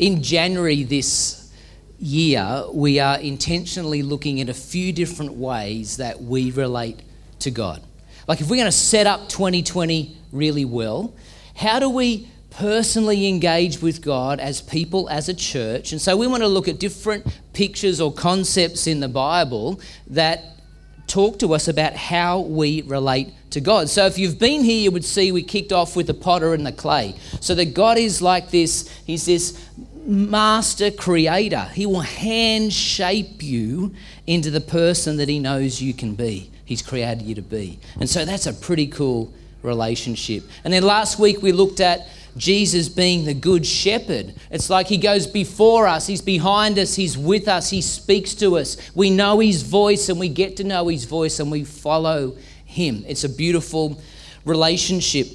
in 0.00 0.22
January 0.22 0.82
this 0.82 1.52
year, 1.98 2.64
we 2.72 2.98
are 2.98 3.18
intentionally 3.18 4.02
looking 4.02 4.40
at 4.40 4.48
a 4.48 4.54
few 4.54 4.94
different 4.94 5.34
ways 5.34 5.98
that 5.98 6.22
we 6.22 6.50
relate 6.52 7.00
to 7.40 7.50
God. 7.50 7.82
Like, 8.26 8.40
if 8.40 8.48
we're 8.48 8.56
going 8.56 8.64
to 8.64 8.72
set 8.72 9.06
up 9.06 9.28
2020 9.28 10.16
really 10.32 10.64
well, 10.64 11.12
how 11.54 11.78
do 11.78 11.90
we 11.90 12.28
personally 12.48 13.28
engage 13.28 13.82
with 13.82 14.00
God 14.00 14.40
as 14.40 14.62
people, 14.62 15.06
as 15.10 15.28
a 15.28 15.34
church? 15.34 15.92
And 15.92 16.00
so, 16.00 16.16
we 16.16 16.26
want 16.26 16.42
to 16.42 16.48
look 16.48 16.66
at 16.66 16.80
different 16.80 17.26
pictures 17.52 18.00
or 18.00 18.10
concepts 18.10 18.86
in 18.86 19.00
the 19.00 19.08
Bible 19.08 19.82
that 20.06 20.60
talk 21.06 21.40
to 21.40 21.52
us 21.52 21.68
about 21.68 21.94
how 21.94 22.40
we 22.40 22.82
relate 22.82 23.34
to 23.50 23.60
God. 23.60 23.90
So, 23.90 24.06
if 24.06 24.16
you've 24.16 24.38
been 24.38 24.62
here, 24.62 24.80
you 24.80 24.90
would 24.92 25.04
see 25.04 25.32
we 25.32 25.42
kicked 25.42 25.72
off 25.72 25.96
with 25.96 26.06
the 26.06 26.14
potter 26.14 26.54
and 26.54 26.64
the 26.64 26.72
clay. 26.72 27.16
So, 27.40 27.54
that 27.56 27.74
God 27.74 27.98
is 27.98 28.22
like 28.22 28.50
this, 28.50 28.88
He's 29.04 29.26
this 29.26 29.60
master 30.06 30.90
creator. 30.90 31.68
He 31.74 31.86
will 31.86 32.00
hand 32.00 32.72
shape 32.72 33.42
you 33.42 33.94
into 34.26 34.50
the 34.50 34.60
person 34.60 35.16
that 35.18 35.28
He 35.28 35.38
knows 35.38 35.80
you 35.80 35.94
can 35.94 36.14
be. 36.14 36.50
He's 36.64 36.82
created 36.82 37.22
you 37.22 37.34
to 37.34 37.42
be. 37.42 37.78
And 37.98 38.08
so, 38.08 38.24
that's 38.24 38.46
a 38.46 38.52
pretty 38.52 38.86
cool 38.86 39.32
relationship. 39.62 40.44
And 40.64 40.72
then 40.72 40.82
last 40.82 41.18
week, 41.18 41.42
we 41.42 41.52
looked 41.52 41.80
at 41.80 42.08
Jesus 42.36 42.88
being 42.88 43.24
the 43.24 43.34
good 43.34 43.66
shepherd. 43.66 44.34
It's 44.50 44.70
like 44.70 44.86
he 44.86 44.96
goes 44.96 45.26
before 45.26 45.86
us, 45.86 46.06
he's 46.06 46.22
behind 46.22 46.78
us, 46.78 46.94
he's 46.94 47.18
with 47.18 47.48
us, 47.48 47.70
he 47.70 47.82
speaks 47.82 48.34
to 48.36 48.56
us. 48.56 48.76
We 48.94 49.10
know 49.10 49.40
his 49.40 49.62
voice 49.62 50.08
and 50.08 50.18
we 50.18 50.28
get 50.28 50.56
to 50.58 50.64
know 50.64 50.88
his 50.88 51.04
voice 51.04 51.40
and 51.40 51.50
we 51.50 51.64
follow 51.64 52.36
him. 52.64 53.04
It's 53.06 53.24
a 53.24 53.28
beautiful 53.28 54.00
relationship. 54.44 55.26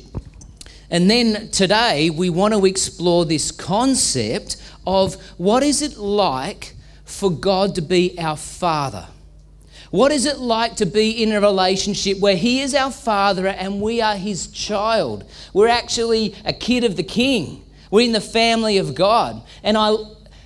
And 0.90 1.10
then 1.10 1.50
today 1.50 2.10
we 2.10 2.30
want 2.30 2.54
to 2.54 2.66
explore 2.66 3.26
this 3.26 3.52
concept 3.52 4.58
of 4.86 5.16
what 5.38 5.64
is 5.64 5.82
it 5.82 5.98
like 5.98 6.76
for 7.04 7.32
God 7.32 7.76
to 7.76 7.82
be 7.82 8.18
our 8.20 8.38
father? 8.38 9.08
What 9.92 10.12
is 10.12 10.26
it 10.26 10.40
like 10.40 10.76
to 10.78 10.86
be 10.86 11.24
in 11.24 11.32
a 11.32 11.40
relationship 11.40 12.20
where 12.20 12.36
He 12.36 12.60
is 12.60 12.76
our 12.76 12.92
Father 12.92 13.48
and 13.48 13.80
we 13.82 14.02
are 14.02 14.18
His 14.18 14.48
child? 14.48 15.24
We're 15.54 15.70
actually 15.70 16.36
a 16.44 16.52
kid 16.52 16.84
of 16.84 16.98
the 16.98 17.04
King. 17.04 17.64
We're 17.92 18.06
in 18.06 18.12
the 18.12 18.20
family 18.20 18.78
of 18.78 18.94
God. 18.94 19.42
And 19.64 19.78
I, 19.78 19.96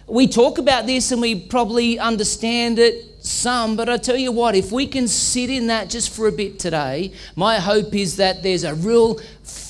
we 0.06 0.28
talk 0.28 0.60
about 0.60 0.86
this 0.86 1.12
and 1.12 1.20
we 1.20 1.40
probably 1.48 1.98
understand 1.98 2.78
it 2.78 3.06
some, 3.26 3.76
but 3.76 3.90
I 3.90 3.98
tell 3.98 4.18
you 4.18 4.32
what, 4.32 4.56
if 4.56 4.72
we 4.72 4.86
can 4.86 5.08
sit 5.08 5.50
in 5.50 5.66
that 5.68 5.90
just 5.90 6.16
for 6.16 6.28
a 6.28 6.32
bit 6.32 6.60
today, 6.60 7.12
my 7.36 7.58
hope 7.60 7.96
is 7.96 8.18
that 8.18 8.44
there's 8.44 8.64
a 8.64 8.76
real 8.76 9.20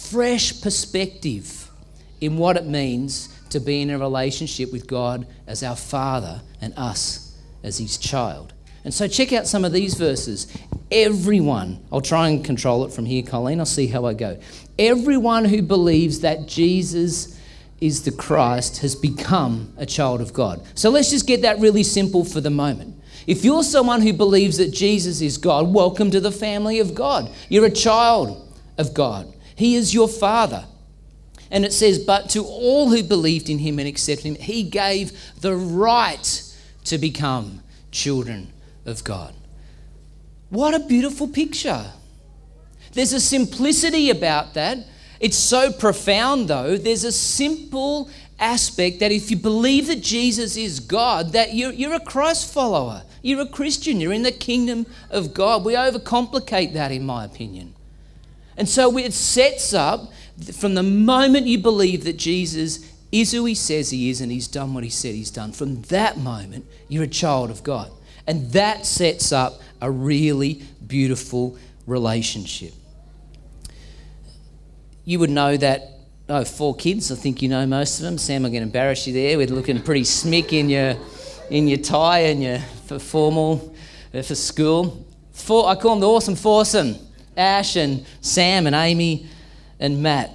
fresh 0.10 0.62
perspective 0.62 1.70
in 2.22 2.38
what 2.38 2.58
it 2.58 2.66
means 2.66 3.30
to 3.50 3.60
be 3.60 3.82
in 3.82 3.90
a 3.90 3.98
relationship 3.98 4.72
with 4.72 4.88
God 4.88 5.28
as 5.48 5.64
our 5.64 5.76
Father 5.76 6.42
and 6.62 6.74
us 6.78 7.38
as 7.64 7.78
His 7.78 7.98
child. 7.98 8.54
And 8.84 8.94
so 8.94 9.08
check 9.08 9.34
out 9.34 9.48
some 9.48 9.66
of 9.66 9.72
these 9.72 9.96
verses. 9.96 10.56
Everyone, 10.92 11.84
I'll 11.92 12.02
try 12.02 12.30
and 12.30 12.44
control 12.44 12.86
it 12.86 12.94
from 12.94 13.06
here, 13.06 13.24
Colleen, 13.24 13.60
I'll 13.60 13.66
see 13.66 13.88
how 13.88 14.06
I 14.06 14.14
go. 14.14 14.40
Everyone 14.78 15.46
who 15.46 15.62
believes 15.62 16.22
that 16.22 16.48
Jesus 16.48 17.40
is 17.82 18.04
the 18.04 18.12
Christ 18.12 18.80
has 18.80 18.96
become 18.96 19.74
a 19.78 19.86
child 19.86 20.22
of 20.22 20.34
God. 20.34 20.62
So 20.76 20.90
let's 20.90 21.10
just 21.10 21.28
get 21.28 21.44
that 21.44 21.60
really 21.60 21.84
simple 21.84 22.26
for 22.26 22.42
the 22.42 22.50
moment. 22.50 22.96
If 23.28 23.46
you're 23.46 23.64
someone 23.64 24.02
who 24.02 24.14
believes 24.14 24.58
that 24.58 24.72
Jesus 24.72 25.22
is 25.22 25.38
God, 25.38 25.74
welcome 25.74 26.10
to 26.12 26.20
the 26.20 26.32
family 26.32 26.80
of 26.80 26.96
God. 26.96 27.30
You're 27.48 27.66
a 27.66 27.72
child 27.72 28.58
of 28.78 28.94
God. 28.94 29.34
He 29.60 29.76
is 29.76 29.94
your 29.94 30.08
Father. 30.08 30.64
And 31.52 31.66
it 31.66 31.74
says, 31.74 32.00
But 32.00 32.30
to 32.30 32.46
all 32.46 32.90
who 32.90 33.04
believed 33.04 33.50
in 33.50 33.60
him 33.60 33.78
and 33.78 33.90
accepted 33.90 34.24
him, 34.24 34.36
he 34.36 34.64
gave 34.64 35.12
the 35.42 35.54
right 35.54 36.44
to 36.86 36.98
become 36.98 37.62
children 37.92 38.54
of 38.86 39.04
God. 39.04 39.34
What 40.50 40.74
a 40.76 40.80
beautiful 40.80 41.28
picture. 41.28 41.92
There's 42.94 43.12
a 43.12 43.20
simplicity 43.20 44.10
about 44.10 44.54
that. 44.54 44.78
It's 45.20 45.36
so 45.36 45.74
profound, 45.74 46.48
though. 46.48 46.78
There's 46.78 47.04
a 47.04 47.12
simple 47.12 48.10
aspect 48.40 49.02
that 49.02 49.12
if 49.12 49.30
you 49.30 49.36
believe 49.36 49.88
that 49.88 50.02
Jesus 50.02 50.56
is 50.56 50.80
God, 50.80 51.34
that 51.34 51.54
you're, 51.54 51.74
you're 51.74 51.96
a 51.96 52.00
Christ 52.00 52.54
follower. 52.54 53.04
You're 53.22 53.42
a 53.42 53.50
Christian. 53.50 54.00
You're 54.00 54.14
in 54.14 54.24
the 54.24 54.32
kingdom 54.32 54.86
of 55.10 55.34
God. 55.34 55.66
We 55.66 55.74
overcomplicate 55.74 56.72
that, 56.76 56.94
in 56.94 57.06
my 57.06 57.26
opinion. 57.26 57.76
And 58.60 58.68
so 58.68 58.96
it 58.98 59.14
sets 59.14 59.74
up 59.74 60.12
from 60.54 60.76
the 60.76 60.84
moment 60.84 61.48
you 61.48 61.58
believe 61.58 62.04
that 62.04 62.18
Jesus 62.18 62.86
is 63.12 63.32
who 63.32 63.46
he 63.46 63.56
says 63.56 63.90
he 63.90 64.10
is 64.10 64.22
and 64.22 64.32
he's 64.32 64.48
done 64.48 64.74
what 64.74 64.84
he 64.84 64.90
said 64.90 65.16
he's 65.16 65.32
done, 65.32 65.54
from 65.54 65.82
that 65.84 66.18
moment, 66.18 66.66
you're 66.90 67.06
a 67.06 67.08
child 67.08 67.50
of 67.50 67.64
God. 67.64 67.90
And 68.28 68.52
that 68.52 68.86
sets 68.86 69.32
up 69.32 69.62
a 69.82 69.90
really 69.90 70.62
beautiful 70.86 71.58
relationship. 71.88 72.74
You 75.06 75.20
would 75.20 75.32
know 75.32 75.58
that 75.58 75.94
oh, 76.28 76.44
four 76.44 76.76
kids. 76.76 77.12
I 77.12 77.16
think 77.16 77.42
you 77.42 77.50
know 77.50 77.66
most 77.66 78.00
of 78.00 78.04
them. 78.04 78.18
Sam, 78.18 78.46
I'm 78.46 78.52
going 78.52 78.62
to 78.62 78.68
embarrass 78.68 79.08
you 79.08 79.14
there. 79.14 79.38
We're 79.38 79.48
looking 79.48 79.82
pretty 79.82 80.04
smick 80.04 80.54
in 80.54 80.70
your 80.70 80.96
in 81.50 81.68
your 81.68 81.80
tie 81.80 82.20
and 82.20 82.44
your 82.44 82.60
for 82.86 83.00
formal 83.00 83.74
uh, 84.14 84.22
for 84.22 84.36
school. 84.36 85.06
Four, 85.32 85.70
I 85.70 85.76
call 85.76 85.92
them 85.92 86.02
the 86.02 86.10
awesome 86.10 86.36
foursome: 86.36 86.96
Ash 87.38 87.76
and 87.76 88.06
Sam 88.22 88.68
and 88.68 88.76
Amy 88.76 89.28
and 89.80 90.02
Matt. 90.02 90.32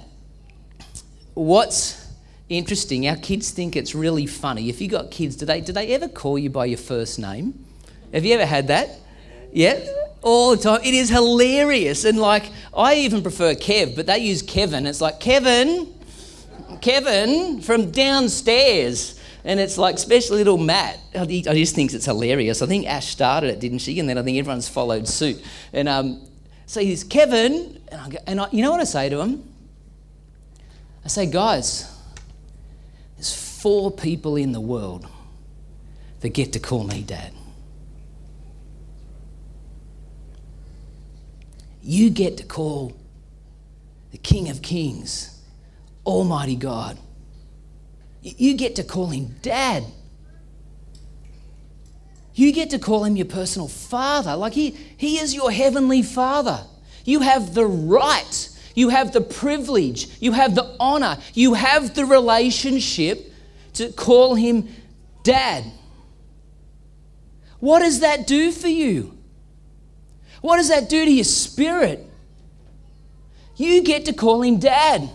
What's 1.33 2.07
interesting? 2.49 3.07
Our 3.07 3.17
kids 3.17 3.51
think 3.51 3.75
it's 3.75 3.93
really 3.93 4.25
funny. 4.25 4.69
If 4.69 4.81
you 4.81 4.87
got 4.87 5.11
kids, 5.11 5.35
do 5.35 5.45
they 5.45 5.61
do 5.61 5.73
they 5.73 5.93
ever 5.93 6.07
call 6.07 6.39
you 6.39 6.49
by 6.49 6.65
your 6.65 6.77
first 6.77 7.19
name? 7.19 7.65
Have 8.13 8.25
you 8.25 8.33
ever 8.35 8.45
had 8.45 8.67
that? 8.67 8.89
Yeah? 9.51 9.85
All 10.21 10.55
the 10.55 10.61
time. 10.61 10.81
It 10.83 10.93
is 10.93 11.09
hilarious. 11.09 12.05
And 12.05 12.17
like, 12.17 12.49
I 12.75 12.95
even 12.95 13.21
prefer 13.21 13.53
Kev, 13.53 13.95
but 13.95 14.05
they 14.05 14.19
use 14.19 14.41
Kevin. 14.41 14.85
It's 14.85 15.01
like, 15.01 15.19
Kevin, 15.19 15.93
Kevin 16.81 17.61
from 17.61 17.91
downstairs. 17.91 19.19
And 19.43 19.59
it's 19.59 19.77
like, 19.77 19.95
especially 19.95 20.37
little 20.37 20.57
Matt. 20.57 20.99
I 21.13 21.25
just 21.25 21.75
think 21.75 21.93
it's 21.93 22.05
hilarious. 22.05 22.61
I 22.61 22.65
think 22.65 22.87
Ash 22.87 23.07
started 23.07 23.49
it, 23.51 23.59
didn't 23.59 23.79
she? 23.79 23.99
And 23.99 24.09
then 24.09 24.17
I 24.17 24.23
think 24.23 24.37
everyone's 24.37 24.67
followed 24.67 25.07
suit. 25.07 25.43
And 25.71 25.87
um, 25.87 26.21
so 26.65 26.79
he's 26.81 27.03
Kevin. 27.03 27.81
And, 27.89 28.01
I 28.01 28.09
go, 28.09 28.17
and 28.27 28.41
I, 28.41 28.47
you 28.51 28.61
know 28.61 28.71
what 28.71 28.81
I 28.81 28.85
say 28.85 29.09
to 29.09 29.19
him? 29.19 29.43
I 31.03 31.07
say, 31.07 31.25
guys, 31.25 31.91
there's 33.15 33.35
four 33.61 33.91
people 33.91 34.35
in 34.35 34.51
the 34.51 34.61
world 34.61 35.07
that 36.21 36.29
get 36.29 36.53
to 36.53 36.59
call 36.59 36.83
me 36.83 37.01
dad. 37.01 37.31
you 41.85 42.09
get 42.09 42.37
to 42.37 42.43
call 42.43 42.93
the 44.11 44.17
King 44.17 44.49
of 44.49 44.61
Kings, 44.63 45.39
Almighty 46.03 46.55
God. 46.55 46.97
You 48.23 48.55
get 48.55 48.75
to 48.77 48.83
call 48.83 49.07
him 49.07 49.35
Dad. 49.43 49.83
You 52.35 52.51
get 52.51 52.69
to 52.71 52.79
call 52.79 53.05
him 53.05 53.15
your 53.15 53.25
personal 53.25 53.67
father. 53.67 54.35
Like 54.35 54.53
he, 54.53 54.71
he 54.97 55.17
is 55.17 55.33
your 55.33 55.51
heavenly 55.51 56.03
father. 56.03 56.65
You 57.05 57.21
have 57.21 57.53
the 57.53 57.65
right, 57.65 58.49
you 58.75 58.89
have 58.89 59.13
the 59.13 59.21
privilege, 59.21 60.09
you 60.19 60.33
have 60.33 60.53
the 60.53 60.75
honor, 60.79 61.17
you 61.33 61.53
have 61.53 61.95
the 61.95 62.05
relationship 62.05 63.31
to 63.73 63.91
call 63.91 64.35
him 64.35 64.67
Dad. 65.23 65.63
What 67.59 67.79
does 67.79 68.01
that 68.01 68.27
do 68.27 68.51
for 68.51 68.67
you? 68.67 69.17
What 70.41 70.57
does 70.57 70.69
that 70.69 70.89
do 70.89 71.03
to 71.03 71.11
your 71.11 71.23
spirit? 71.23 72.07
You 73.55 73.81
get 73.81 74.05
to 74.05 74.13
call 74.13 74.43
him 74.43 74.59
dad. 74.59 75.09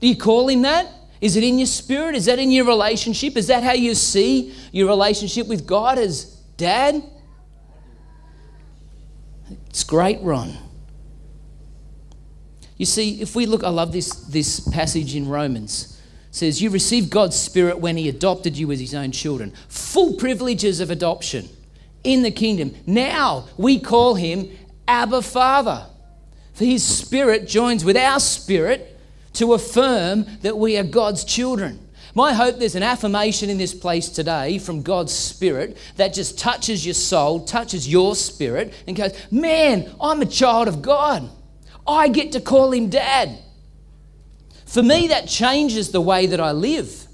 Do 0.00 0.06
you 0.06 0.16
call 0.16 0.48
him 0.48 0.62
that? 0.62 0.86
Is 1.24 1.36
it 1.36 1.42
in 1.42 1.58
your 1.58 1.66
spirit? 1.66 2.14
Is 2.14 2.26
that 2.26 2.38
in 2.38 2.50
your 2.50 2.66
relationship? 2.66 3.38
Is 3.38 3.46
that 3.46 3.62
how 3.62 3.72
you 3.72 3.94
see 3.94 4.54
your 4.72 4.86
relationship 4.88 5.46
with 5.46 5.66
God 5.66 5.96
as 5.96 6.26
dad? 6.58 7.02
It's 9.70 9.84
great, 9.84 10.20
Ron. 10.20 10.54
You 12.76 12.84
see, 12.84 13.22
if 13.22 13.34
we 13.34 13.46
look, 13.46 13.64
I 13.64 13.70
love 13.70 13.90
this, 13.90 14.10
this 14.26 14.60
passage 14.68 15.16
in 15.16 15.26
Romans. 15.26 15.98
It 16.28 16.34
says, 16.34 16.60
You 16.60 16.68
received 16.68 17.08
God's 17.08 17.36
Spirit 17.36 17.78
when 17.78 17.96
He 17.96 18.10
adopted 18.10 18.58
you 18.58 18.70
as 18.70 18.78
His 18.78 18.94
own 18.94 19.10
children. 19.10 19.54
Full 19.68 20.16
privileges 20.16 20.78
of 20.78 20.90
adoption 20.90 21.48
in 22.02 22.22
the 22.22 22.30
kingdom. 22.30 22.74
Now 22.86 23.48
we 23.56 23.80
call 23.80 24.16
him 24.16 24.50
Abba 24.86 25.22
Father. 25.22 25.86
For 26.52 26.66
his 26.66 26.84
spirit 26.84 27.48
joins 27.48 27.82
with 27.82 27.96
our 27.96 28.20
spirit 28.20 28.93
to 29.34 29.54
affirm 29.54 30.26
that 30.42 30.56
we 30.56 30.76
are 30.76 30.84
God's 30.84 31.24
children. 31.24 31.80
My 32.14 32.32
hope 32.32 32.58
there's 32.58 32.76
an 32.76 32.84
affirmation 32.84 33.50
in 33.50 33.58
this 33.58 33.74
place 33.74 34.08
today 34.08 34.58
from 34.58 34.82
God's 34.82 35.12
Spirit 35.12 35.76
that 35.96 36.14
just 36.14 36.38
touches 36.38 36.84
your 36.86 36.94
soul, 36.94 37.44
touches 37.44 37.88
your 37.88 38.14
spirit, 38.14 38.72
and 38.86 38.96
goes, 38.96 39.12
Man, 39.32 39.92
I'm 40.00 40.22
a 40.22 40.26
child 40.26 40.68
of 40.68 40.80
God. 40.80 41.28
I 41.86 42.08
get 42.08 42.32
to 42.32 42.40
call 42.40 42.72
him 42.72 42.88
dad. 42.88 43.38
For 44.64 44.82
me, 44.82 45.08
that 45.08 45.28
changes 45.28 45.90
the 45.90 46.00
way 46.00 46.26
that 46.26 46.40
I 46.40 46.52
live. 46.52 47.06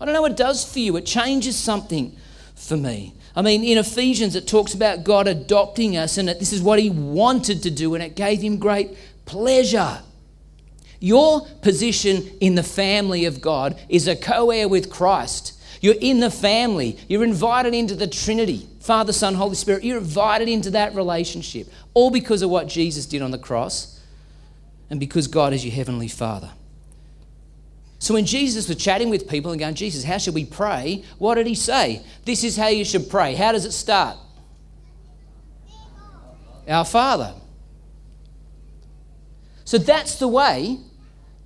I 0.00 0.04
don't 0.04 0.14
know 0.14 0.22
what 0.22 0.32
it 0.32 0.36
does 0.36 0.70
for 0.70 0.78
you. 0.78 0.96
It 0.96 1.06
changes 1.06 1.56
something 1.56 2.14
for 2.54 2.76
me. 2.76 3.14
I 3.34 3.42
mean, 3.42 3.64
in 3.64 3.78
Ephesians, 3.78 4.36
it 4.36 4.46
talks 4.46 4.74
about 4.74 5.04
God 5.04 5.26
adopting 5.26 5.96
us 5.96 6.18
and 6.18 6.28
this 6.28 6.52
is 6.52 6.62
what 6.62 6.78
He 6.78 6.90
wanted 6.90 7.62
to 7.62 7.70
do, 7.70 7.94
and 7.94 8.04
it 8.04 8.14
gave 8.14 8.42
Him 8.42 8.58
great 8.58 8.96
pleasure. 9.24 10.00
Your 11.04 11.46
position 11.60 12.30
in 12.40 12.54
the 12.54 12.62
family 12.62 13.26
of 13.26 13.42
God 13.42 13.78
is 13.90 14.08
a 14.08 14.16
co 14.16 14.50
heir 14.50 14.66
with 14.66 14.88
Christ. 14.88 15.52
You're 15.82 15.96
in 16.00 16.20
the 16.20 16.30
family. 16.30 16.98
You're 17.08 17.24
invited 17.24 17.74
into 17.74 17.94
the 17.94 18.06
Trinity 18.06 18.66
Father, 18.80 19.12
Son, 19.12 19.34
Holy 19.34 19.54
Spirit. 19.54 19.84
You're 19.84 19.98
invited 19.98 20.48
into 20.48 20.70
that 20.70 20.94
relationship, 20.94 21.68
all 21.92 22.10
because 22.10 22.40
of 22.40 22.48
what 22.48 22.68
Jesus 22.68 23.04
did 23.04 23.20
on 23.20 23.32
the 23.32 23.38
cross 23.38 24.00
and 24.88 24.98
because 24.98 25.26
God 25.26 25.52
is 25.52 25.62
your 25.62 25.74
Heavenly 25.74 26.08
Father. 26.08 26.50
So 27.98 28.14
when 28.14 28.24
Jesus 28.24 28.66
was 28.66 28.78
chatting 28.78 29.10
with 29.10 29.28
people 29.28 29.50
and 29.50 29.60
going, 29.60 29.74
Jesus, 29.74 30.04
how 30.04 30.16
should 30.16 30.32
we 30.32 30.46
pray? 30.46 31.04
What 31.18 31.34
did 31.34 31.46
he 31.46 31.54
say? 31.54 32.02
This 32.24 32.44
is 32.44 32.56
how 32.56 32.68
you 32.68 32.82
should 32.82 33.10
pray. 33.10 33.34
How 33.34 33.52
does 33.52 33.66
it 33.66 33.72
start? 33.72 34.16
Our 36.66 36.86
Father. 36.86 37.34
So 39.66 39.76
that's 39.76 40.18
the 40.18 40.28
way 40.28 40.78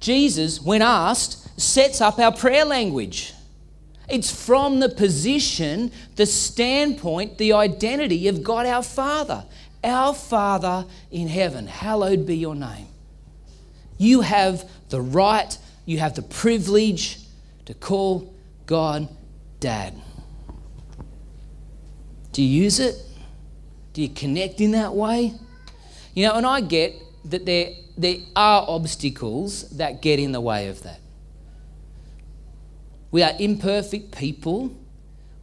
Jesus, 0.00 0.60
when 0.60 0.82
asked, 0.82 1.60
sets 1.60 2.00
up 2.00 2.18
our 2.18 2.32
prayer 2.32 2.64
language. 2.64 3.34
It's 4.08 4.30
from 4.30 4.80
the 4.80 4.88
position, 4.88 5.90
the 6.16 6.26
standpoint, 6.26 7.38
the 7.38 7.52
identity 7.52 8.28
of 8.28 8.42
God 8.42 8.66
our 8.66 8.82
Father. 8.82 9.44
Our 9.84 10.14
Father 10.14 10.86
in 11.10 11.28
heaven, 11.28 11.66
hallowed 11.66 12.26
be 12.26 12.36
your 12.36 12.54
name. 12.54 12.86
You 13.98 14.22
have 14.22 14.68
the 14.88 15.00
right 15.00 15.56
you 15.88 15.96
have 16.00 16.14
the 16.14 16.22
privilege 16.22 17.18
to 17.64 17.72
call 17.72 18.34
God 18.66 19.08
Dad. 19.58 19.94
Do 22.32 22.42
you 22.42 22.64
use 22.64 22.78
it? 22.78 22.96
Do 23.94 24.02
you 24.02 24.10
connect 24.10 24.60
in 24.60 24.72
that 24.72 24.92
way? 24.92 25.32
You 26.12 26.26
know, 26.26 26.34
and 26.34 26.44
I 26.44 26.60
get 26.60 26.94
that 27.28 27.44
there, 27.46 27.72
there 27.96 28.16
are 28.34 28.64
obstacles 28.69 29.69
that 29.70 30.02
get 30.02 30.19
in 30.19 30.32
the 30.32 30.40
way 30.40 30.69
of 30.69 30.82
that. 30.82 31.00
We 33.10 33.22
are 33.22 33.32
imperfect 33.38 34.16
people. 34.16 34.75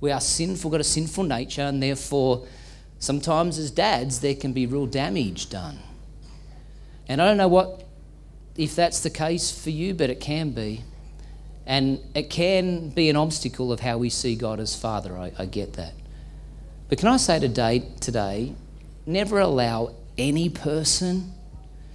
We 0.01 0.11
are 0.11 0.21
sinful, 0.21 0.71
got 0.71 0.81
a 0.81 0.83
sinful 0.83 1.23
nature, 1.23 1.63
and 1.63 1.81
therefore, 1.81 2.45
sometimes 2.99 3.57
as 3.57 3.71
dads, 3.71 4.19
there 4.19 4.35
can 4.35 4.53
be 4.53 4.65
real 4.65 4.85
damage 4.85 5.49
done. 5.49 5.79
And 7.07 7.21
I 7.21 7.25
don't 7.25 7.37
know 7.37 7.47
what 7.47 7.83
if 8.55 8.75
that's 8.75 9.01
the 9.01 9.09
case 9.09 9.51
for 9.51 9.69
you, 9.69 9.93
but 9.93 10.09
it 10.09 10.19
can 10.19 10.51
be. 10.51 10.81
And 11.65 11.99
it 12.13 12.29
can 12.29 12.89
be 12.89 13.09
an 13.09 13.15
obstacle 13.15 13.71
of 13.71 13.79
how 13.79 13.97
we 13.97 14.09
see 14.09 14.35
God 14.35 14.59
as 14.59 14.75
Father. 14.75 15.17
I, 15.17 15.31
I 15.37 15.45
get 15.45 15.73
that. 15.73 15.93
But 16.89 16.99
can 16.99 17.07
I 17.07 17.17
say 17.17 17.39
today, 17.39 17.83
today, 17.99 18.53
never 19.05 19.39
allow 19.39 19.95
any 20.17 20.49
person 20.49 21.33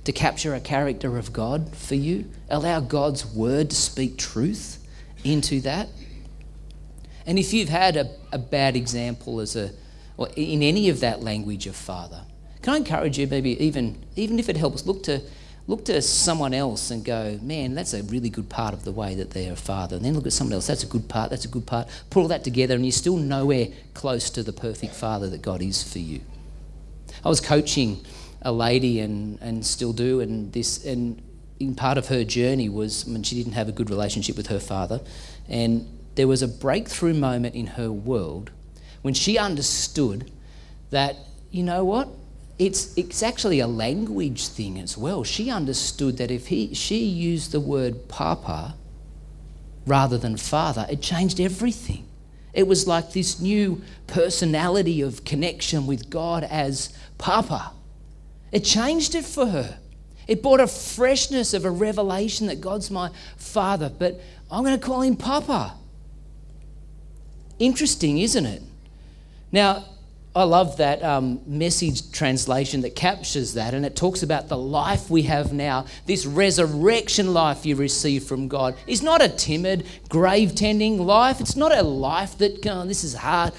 to 0.05 0.13
capture 0.13 0.55
a 0.55 0.61
character 0.61 1.19
of 1.19 1.33
God 1.33 1.77
for 1.77 1.95
you. 1.95 2.31
Allow 2.49 2.81
God's 2.81 3.27
word 3.27 3.71
to 3.71 3.77
speak 3.77 4.17
truth 4.17 4.85
into 5.25 5.61
that. 5.61 5.89
And 7.27 7.39
if 7.39 7.53
you've 7.53 7.69
had 7.69 7.97
a, 7.97 8.11
a 8.33 8.39
bad 8.39 8.77
example 8.77 9.41
as 9.41 9.57
a, 9.57 9.71
or 10.17 10.29
in 10.37 10.63
any 10.63 10.89
of 10.89 11.01
that 11.01 11.23
language 11.23 11.67
of 11.67 11.77
Father, 11.77 12.23
can 12.63 12.75
I 12.75 12.77
encourage 12.79 13.19
you, 13.19 13.27
maybe 13.27 13.63
even, 13.63 14.05
even 14.17 14.39
if 14.39 14.49
it 14.49 14.57
helps, 14.57 14.87
look 14.87 15.03
to 15.05 15.23
look 15.71 15.85
to 15.85 16.03
someone 16.03 16.53
else 16.53 16.91
and 16.91 17.05
go, 17.05 17.39
man, 17.43 17.75
that's 17.75 17.95
a 17.95 18.03
really 18.05 18.29
good 18.29 18.49
part 18.49 18.75
of 18.75 18.83
the 18.83 18.91
way 18.91 19.15
that 19.15 19.31
they're 19.31 19.53
a 19.53 19.57
father. 19.57 19.95
And 19.95 20.05
then 20.05 20.15
look 20.15 20.27
at 20.27 20.33
someone 20.33 20.55
else, 20.55 20.67
that's 20.67 20.83
a 20.83 20.87
good 20.87 21.09
part, 21.09 21.31
that's 21.31 21.45
a 21.45 21.49
good 21.49 21.65
part. 21.65 21.87
Put 22.11 22.23
all 22.23 22.29
that 22.29 22.43
together, 22.43 22.75
and 22.75 22.85
you're 22.85 22.91
still 22.91 23.17
nowhere 23.17 23.69
close 23.95 24.31
to 24.31 24.43
the 24.43 24.53
perfect 24.53 24.95
father 24.95 25.31
that 25.31 25.43
God 25.43 25.63
is 25.63 25.81
for 25.81 26.01
you. 26.01 26.23
I 27.25 27.29
was 27.29 27.41
coaching 27.41 28.05
a 28.43 28.53
lady 28.53 29.01
and, 29.01 29.39
and 29.41 29.65
still 29.65 29.93
do, 29.93 30.21
and 30.21 30.53
this 30.53 30.85
and 30.85 31.23
in 31.59 31.75
part 31.75 31.99
of 31.99 32.09
her 32.09 32.25
journey 32.25 32.69
was 32.69 33.05
when 33.05 33.23
she 33.23 33.35
didn't 33.35 33.53
have 33.53 33.69
a 33.69 33.73
good 33.73 33.91
relationship 33.91 34.37
with 34.37 34.47
her 34.47 34.61
father. 34.61 35.01
And 35.49 35.87
there 36.15 36.27
was 36.27 36.41
a 36.41 36.49
breakthrough 36.49 37.13
moment 37.13 37.55
in 37.55 37.67
her 37.67 37.93
world 37.93 38.51
when 39.03 39.13
she 39.13 39.37
understood 39.37 40.31
that, 40.91 41.17
you 41.51 41.63
know 41.63 41.85
what? 41.85 42.09
it's, 42.61 42.97
it's 42.99 43.23
actually 43.23 43.59
a 43.59 43.67
language 43.67 44.49
thing 44.49 44.79
as 44.79 44.97
well. 44.97 45.25
She 45.25 45.51
understood 45.51 46.19
that 46.19 46.31
if 46.31 46.49
he, 46.49 46.75
she 46.75 46.99
used 46.99 47.53
the 47.53 47.61
word 47.61 48.07
papa 48.07 48.75
rather 49.87 50.19
than 50.19 50.37
father, 50.37 50.87
it 50.91 51.01
changed 51.01 51.41
everything. 51.41 52.07
It 52.53 52.67
was 52.67 52.87
like 52.87 53.15
this 53.15 53.41
new 53.41 53.81
personality 54.07 55.01
of 55.01 55.25
connection 55.25 55.87
with 55.87 56.11
God 56.11 56.45
as 56.45 56.95
papa. 57.17 57.73
It 58.53 58.61
changed 58.61 59.15
it 59.15 59.25
for 59.25 59.47
her. 59.47 59.79
It 60.27 60.43
brought 60.43 60.61
a 60.61 60.67
freshness 60.67 61.55
of 61.55 61.65
a 61.65 61.71
revelation 61.71 62.47
that 62.49 62.61
God's 62.61 62.91
my 62.91 63.11
father, 63.37 63.91
but 63.91 64.21
I'm 64.51 64.65
going 64.65 64.79
to 64.79 64.85
call 64.85 65.03
him 65.03 65.17
papa. 65.17 65.75
Interesting, 67.59 68.19
isn't 68.19 68.47
it? 68.47 68.63
Now, 69.53 69.85
I 70.35 70.45
love 70.45 70.77
that 70.77 71.03
um, 71.03 71.41
message 71.45 72.13
translation 72.13 72.83
that 72.83 72.95
captures 72.95 73.55
that, 73.55 73.75
and 73.75 73.85
it 73.85 73.97
talks 73.97 74.23
about 74.23 74.49
the 74.49 74.57
life 74.57 75.11
we 75.11 75.23
have 75.23 75.53
now. 75.53 75.87
This 76.07 76.25
resurrection 76.25 77.35
life 77.35 77.67
you 77.67 77.75
receive 77.75 78.23
from 78.23 78.47
God 78.47 78.77
is 78.87 79.03
not 79.03 79.21
a 79.21 79.29
timid, 79.29 79.87
grave 80.09 80.55
tending 80.55 81.05
life. 81.05 81.41
It's 81.41 81.57
not 81.57 81.77
a 81.77 81.83
life 81.83 82.39
that, 82.39 82.65
oh, 82.67 82.87
this 82.87 83.03
is 83.03 83.15
hard. 83.15 83.53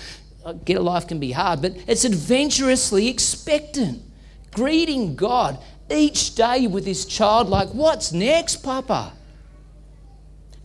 Get 0.64 0.78
a 0.78 0.82
life 0.82 1.08
can 1.08 1.20
be 1.20 1.34
hard, 1.34 1.62
but 1.62 1.76
it's 1.88 2.06
adventurously 2.06 3.10
expectant, 3.10 4.02
greeting 4.54 5.16
God 5.16 5.58
each 5.90 6.36
day 6.36 6.68
with 6.68 6.86
his 6.86 7.06
child, 7.06 7.50
like, 7.50 7.70
what's 7.70 8.12
next, 8.12 8.58
Papa? 8.58 9.14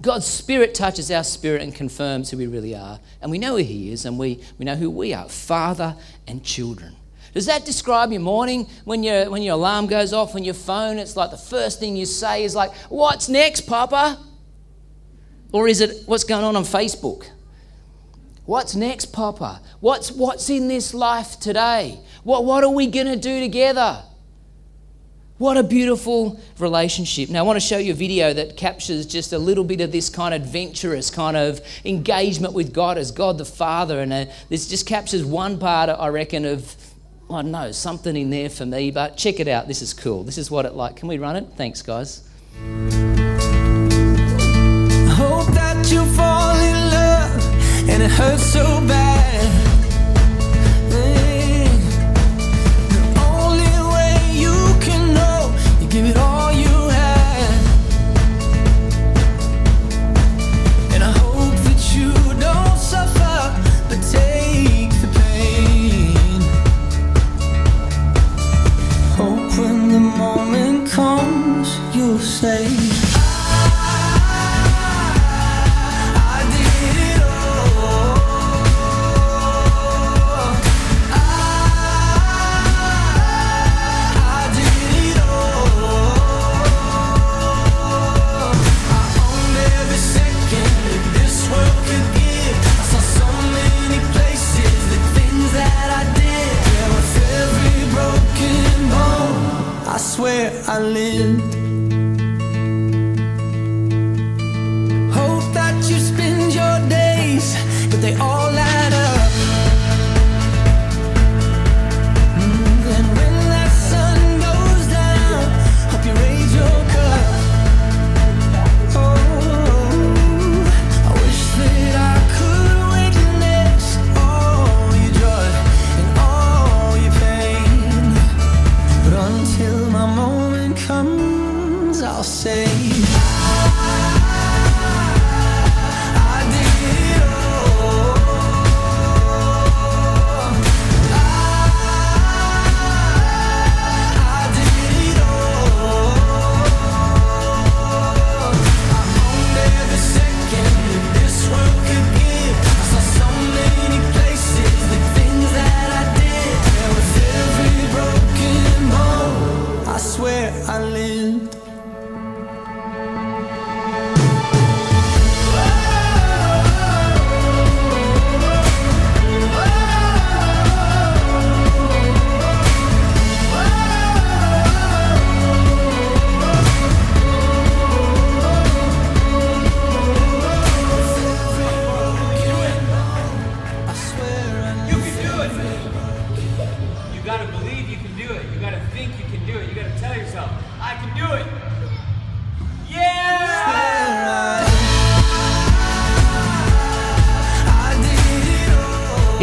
God's 0.01 0.27
Spirit 0.27 0.75
touches 0.75 1.11
our 1.11 1.25
spirit 1.25 1.63
and 1.63 1.75
confirms 1.75 2.31
who 2.31 2.37
we 2.37 2.47
really 2.47 2.75
are. 2.75 3.01
And 3.21 3.31
we 3.31 3.39
know 3.39 3.53
who 3.57 3.65
He 3.65 3.91
is, 3.93 4.05
and 4.05 4.19
we, 4.19 4.41
we 4.59 4.65
know 4.65 4.77
who 4.77 4.91
we 4.91 5.15
are 5.15 5.29
Father 5.29 5.97
and 6.27 6.45
children. 6.45 6.95
Does 7.33 7.47
that 7.47 7.65
describe 7.65 8.13
your 8.13 8.21
morning 8.21 8.67
when, 8.85 9.03
your 9.03 9.29
when 9.31 9.43
your 9.43 9.55
alarm 9.55 9.87
goes 9.87 10.13
off 10.13 10.35
on 10.35 10.45
your 10.45 10.55
phone? 10.55 10.99
It's 10.99 11.17
like 11.17 11.31
the 11.31 11.37
first 11.37 11.81
thing 11.81 11.97
you 11.97 12.07
say 12.07 12.45
is 12.45 12.55
like, 12.55 12.75
What's 12.89 13.29
next, 13.29 13.63
Papa? 13.63 14.19
Or 15.53 15.69
is 15.69 15.81
it 15.81 16.07
what's 16.07 16.25
going 16.25 16.45
on 16.45 16.57
on 16.57 16.65
Facebook? 16.65 17.29
What's 18.47 18.77
next, 18.77 19.07
Papa? 19.07 19.61
What's, 19.81 20.13
what's 20.13 20.49
in 20.49 20.69
this 20.69 20.95
life 20.95 21.41
today? 21.41 21.99
What, 22.23 22.45
what 22.45 22.63
are 22.63 22.71
we 22.71 22.87
going 22.87 23.09
to 23.09 23.17
do 23.17 23.41
together? 23.41 24.05
What 25.39 25.57
a 25.57 25.65
beautiful 25.65 26.41
relationship. 26.57 27.29
Now, 27.29 27.41
I 27.41 27.43
want 27.43 27.57
to 27.57 27.67
show 27.67 27.77
you 27.77 27.91
a 27.91 27.97
video 27.97 28.33
that 28.33 28.57
captures 28.57 29.05
just 29.05 29.33
a 29.33 29.39
little 29.39 29.65
bit 29.65 29.81
of 29.81 29.91
this 29.91 30.09
kind 30.09 30.33
of 30.33 30.43
adventurous 30.43 31.11
kind 31.11 31.37
of 31.37 31.61
engagement 31.85 32.55
with 32.55 32.73
God 32.73 32.99
as 32.99 33.11
God 33.11 33.37
the 33.37 33.45
Father. 33.45 34.01
And 34.01 34.13
uh, 34.13 34.27
this 34.49 34.69
just 34.69 34.87
captures 34.87 35.25
one 35.25 35.59
part, 35.59 35.91
I 35.91 36.07
reckon, 36.09 36.45
of, 36.45 36.77
I 37.29 37.43
don't 37.43 37.51
know, 37.51 37.73
something 37.73 38.17
in 38.17 38.31
there 38.31 38.49
for 38.49 38.65
me. 38.65 38.93
But 38.93 39.17
check 39.17 39.41
it 39.41 39.49
out. 39.49 39.67
This 39.67 39.83
is 39.83 39.93
cool. 39.93 40.23
This 40.23 40.39
is 40.39 40.53
what 40.53 40.67
it 40.67 40.75
like. 40.75 40.95
Can 40.95 41.09
we 41.09 41.19
run 41.19 41.35
it? 41.35 41.49
Thanks, 41.57 41.83
guys. 41.83 42.23
Hope 45.17 45.49
that 45.53 45.89
you 45.91 46.05
fall 46.15 46.57
in 46.61 46.91
love 46.93 47.56
and 47.97 48.03
it 48.03 48.11
hurts 48.11 48.43
so 48.43 48.63
bad. 48.87 49.66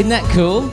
Isn't 0.03 0.09
that 0.09 0.35
cool? 0.35 0.69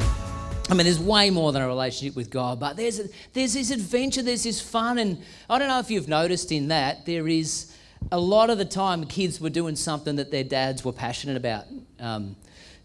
I 0.71 0.75
mean, 0.75 0.87
there's 0.87 0.99
way 0.99 1.31
more 1.31 1.53
than 1.53 1.63
a 1.63 1.69
relationship 1.69 2.17
with 2.17 2.31
God, 2.31 2.59
but 2.59 2.77
there's, 2.77 3.01
there's 3.33 3.55
this 3.55 3.71
adventure, 3.71 4.23
there's 4.23 4.43
this 4.43 4.61
fun, 4.61 4.99
and 4.99 5.23
I 5.49 5.61
don't 5.61 5.69
know 5.69 5.79
if 5.79 5.89
you've 5.89 6.09
noticed 6.09 6.51
in 6.51 6.67
that, 6.67 7.07
there 7.07 7.29
is 7.29 7.73
a 8.11 8.19
lot 8.19 8.51
of 8.51 8.59
the 8.59 8.65
time 8.65 9.07
kids 9.07 9.41
were 9.41 9.49
doing 9.49 9.77
something 9.77 10.17
that 10.17 10.33
their 10.33 10.43
dads 10.43 10.85
were 10.85 10.93
passionate 10.93 11.37
about. 11.37 11.67
Um, 12.01 12.35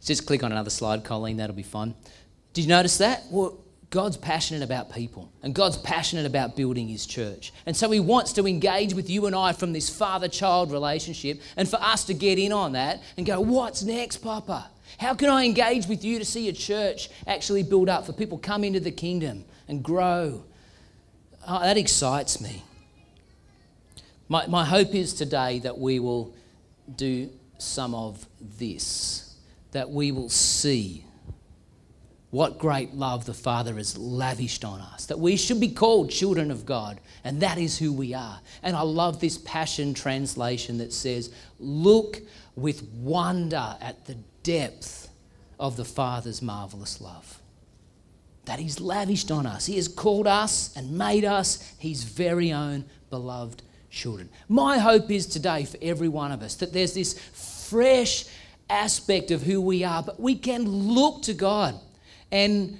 just 0.04 0.28
click 0.28 0.44
on 0.44 0.52
another 0.52 0.70
slide, 0.70 1.04
Colleen, 1.04 1.38
that'll 1.38 1.56
be 1.56 1.64
fun. 1.64 1.96
Did 2.54 2.66
you 2.66 2.68
notice 2.68 3.00
that? 3.00 3.24
Well, 3.32 3.58
God's 3.90 4.18
passionate 4.18 4.62
about 4.62 4.94
people, 4.94 5.32
and 5.42 5.56
God's 5.56 5.78
passionate 5.78 6.28
about 6.28 6.56
building 6.56 6.88
His 6.88 7.08
church. 7.08 7.54
And 7.66 7.76
so 7.76 7.90
He 7.90 8.00
wants 8.00 8.34
to 8.34 8.46
engage 8.46 8.94
with 8.94 9.10
you 9.10 9.26
and 9.26 9.36
I 9.36 9.54
from 9.54 9.74
this 9.74 9.90
father 9.90 10.28
child 10.28 10.72
relationship, 10.72 11.42
and 11.58 11.68
for 11.68 11.82
us 11.82 12.04
to 12.04 12.14
get 12.14 12.38
in 12.38 12.52
on 12.52 12.74
that 12.74 13.02
and 13.18 13.26
go, 13.26 13.42
What's 13.42 13.82
next, 13.82 14.18
Papa? 14.18 14.70
How 15.00 15.14
can 15.14 15.30
I 15.30 15.46
engage 15.46 15.88
with 15.88 16.04
you 16.04 16.20
to 16.20 16.26
see 16.26 16.50
a 16.50 16.54
church 16.54 17.10
actually 17.28 17.64
build 17.64 17.90
up, 17.90 18.06
for 18.06 18.14
people 18.14 18.38
come 18.38 18.64
into 18.64 18.80
the 18.80 18.92
kingdom 18.92 19.46
and 19.68 19.84
grow? 19.84 20.44
Oh, 21.48 21.60
that 21.62 21.78
excites 21.78 22.42
me. 22.42 22.64
My, 24.28 24.48
my 24.48 24.66
hope 24.66 24.96
is 24.96 25.14
today 25.14 25.60
that 25.60 25.78
we 25.78 26.00
will 26.00 26.34
do 26.96 27.30
some 27.58 27.94
of 27.94 28.26
this, 28.58 29.36
that 29.72 29.90
we 29.90 30.12
will 30.12 30.30
see 30.30 31.06
what 32.32 32.58
great 32.58 32.94
love 32.94 33.26
the 33.26 33.34
Father 33.34 33.76
has 33.76 33.98
lavished 33.98 34.66
on 34.66 34.82
us, 34.82 35.06
that 35.06 35.20
we 35.20 35.38
should 35.38 35.60
be 35.60 35.70
called 35.70 36.10
children 36.10 36.52
of 36.52 36.66
God, 36.66 37.00
and 37.24 37.42
that 37.42 37.58
is 37.58 37.78
who 37.78 37.94
we 37.94 38.14
are. 38.14 38.42
And 38.62 38.76
I 38.76 38.82
love 38.82 39.22
this 39.22 39.38
Passion 39.38 39.94
translation 39.94 40.80
that 40.80 40.92
says, 40.92 41.34
Look 41.60 42.22
with 42.56 42.84
wonder 42.94 43.78
at 43.80 44.06
the 44.06 44.18
depth 44.46 45.10
of 45.60 45.76
the 45.76 45.84
Father's 45.84 46.42
marvelous 46.42 47.02
love. 47.02 47.42
That 48.46 48.60
He's 48.60 48.80
lavished 48.80 49.32
on 49.32 49.46
us. 49.46 49.66
He 49.66 49.76
has 49.76 49.88
called 49.88 50.28
us 50.28 50.76
and 50.78 50.98
made 50.98 51.26
us 51.26 51.74
His 51.80 52.04
very 52.04 52.54
own 52.54 52.86
beloved 53.10 53.64
children. 53.90 54.30
My 54.48 54.78
hope 54.78 55.10
is 55.10 55.26
today 55.26 55.66
for 55.66 55.78
every 55.82 56.08
one 56.08 56.32
of 56.32 56.44
us 56.44 56.56
that 56.56 56.72
there's 56.72 56.94
this 56.94 57.18
fresh 57.68 58.26
aspect 58.70 59.32
of 59.32 59.42
who 59.42 59.60
we 59.60 59.84
are, 59.84 60.04
but 60.04 60.20
we 60.20 60.36
can 60.36 60.68
look 60.70 61.24
to 61.24 61.34
God 61.34 61.80
and 62.32 62.78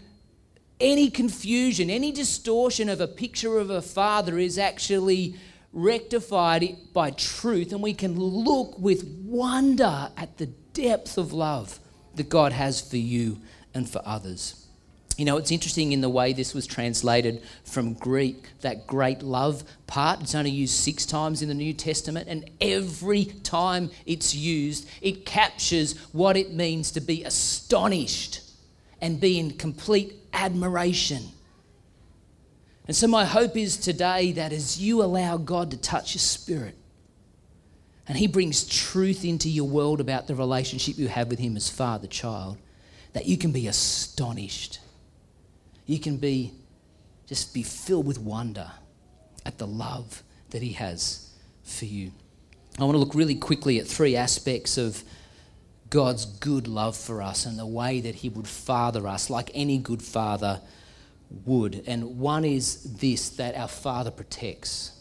any 0.80 1.10
confusion, 1.10 1.90
any 1.90 2.12
distortion 2.12 2.90
of 2.90 3.02
a 3.02 3.08
picture 3.08 3.58
of 3.58 3.70
a 3.70 3.82
father 3.82 4.38
is 4.38 4.60
actually 4.60 5.36
rectified 5.76 6.78
by 6.94 7.12
truth, 7.12 7.72
and 7.72 7.84
we 7.84 7.94
can 7.94 8.18
look 8.18 8.80
with 8.80 9.04
wonder 9.24 10.10
at 10.18 10.38
the 10.38 10.48
depth 10.74 11.18
of 11.18 11.34
love 11.34 11.80
that 12.16 12.30
God 12.30 12.54
has 12.54 12.82
for 12.82 12.98
you 12.98 13.40
and 13.74 13.88
for 13.88 14.02
others. 14.06 14.66
You 15.18 15.26
know, 15.26 15.38
it's 15.38 15.52
interesting 15.52 15.92
in 15.92 16.02
the 16.02 16.10
way 16.10 16.34
this 16.34 16.54
was 16.54 16.66
translated 16.66 17.42
from 17.64 17.94
Greek, 17.94 18.50
that 18.62 18.88
great 18.88 19.22
love 19.22 19.64
part. 19.88 20.22
It's 20.22 20.36
only 20.36 20.52
used 20.52 20.74
six 20.74 21.06
times 21.06 21.42
in 21.42 21.48
the 21.48 21.54
New 21.54 21.74
Testament, 21.74 22.28
and 22.28 22.50
every 22.60 23.26
time 23.26 23.92
it's 24.06 24.34
used, 24.34 24.90
it 25.02 25.26
captures 25.26 25.98
what 26.12 26.36
it 26.36 26.54
means 26.54 26.92
to 26.92 27.02
be 27.02 27.24
astonished 27.24 28.42
and 29.02 29.20
be 29.20 29.40
in 29.40 29.52
complete 29.52 30.14
admiration. 30.34 31.24
And 32.88 32.96
so, 32.96 33.08
my 33.08 33.26
hope 33.26 33.58
is 33.58 33.78
today 33.78 34.32
that 34.34 34.54
as 34.54 34.80
you 34.80 35.02
allow 35.02 35.38
God 35.38 35.72
to 35.72 35.78
touch 35.78 36.14
your 36.14 36.20
spirit 36.20 36.76
and 38.08 38.18
He 38.18 38.28
brings 38.28 38.64
truth 38.64 39.26
into 39.26 39.50
your 39.50 39.68
world 39.68 40.00
about 40.00 40.28
the 40.28 40.36
relationship 40.36 40.98
you 40.98 41.08
have 41.08 41.30
with 41.30 41.40
Him 41.40 41.58
as 41.58 41.70
father 41.70 42.08
child, 42.08 42.58
that 43.14 43.26
you 43.26 43.38
can 43.38 43.52
be 43.52 43.68
astonished. 43.68 44.80
You 45.86 46.00
can 46.00 46.18
be 46.18 46.54
just 47.28 47.56
be 47.56 47.64
filled 47.64 48.06
with 48.06 48.20
wonder 48.20 48.72
at 49.46 49.58
the 49.58 49.66
love 49.66 50.22
that 50.52 50.62
He 50.62 50.74
has 50.74 51.32
for 51.64 51.86
you. 51.86 52.12
I 52.78 52.84
want 52.84 52.94
to 52.94 53.00
look 53.00 53.16
really 53.16 53.36
quickly 53.36 53.80
at 53.80 53.88
three 53.88 54.16
aspects 54.16 54.78
of 54.78 55.04
God's 55.90 56.26
good 56.26 56.68
love 56.68 56.96
for 56.96 57.22
us 57.22 57.46
and 57.46 57.58
the 57.58 57.66
way 57.66 58.00
that 58.02 58.16
He 58.16 58.30
would 58.30 58.48
father 58.48 59.08
us 59.08 59.30
like 59.32 59.50
any 59.56 59.80
good 59.80 60.04
father 60.04 60.62
would. 61.46 61.84
And 61.88 62.20
one 62.20 62.46
is 62.46 62.98
this 62.98 63.30
that 63.30 63.56
our 63.56 63.68
Father 63.68 64.12
protects. 64.12 64.92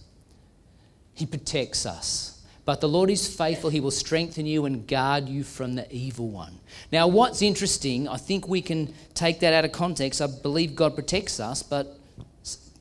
He 1.14 1.26
protects 1.26 1.87
us. 1.87 2.43
But 2.64 2.81
the 2.81 2.88
Lord 2.88 3.11
is 3.11 3.28
faithful. 3.28 3.71
He 3.71 3.81
will 3.81 3.90
strengthen 3.90 4.47
you 4.47 4.64
and 4.64 4.87
guard 4.87 5.28
you 5.28 5.45
from 5.45 5.75
the 5.75 5.87
evil 5.95 6.28
one. 6.28 6.59
Now, 6.90 7.07
what's 7.07 7.43
interesting, 7.43 8.09
I 8.09 8.16
think 8.16 8.49
we 8.49 8.62
can 8.62 8.95
take 9.12 9.40
that 9.40 9.52
out 9.52 9.66
of 9.66 9.73
context. 9.73 10.23
I 10.23 10.26
believe 10.26 10.75
God 10.75 10.95
protects 10.95 11.40
us, 11.40 11.62
but 11.62 11.99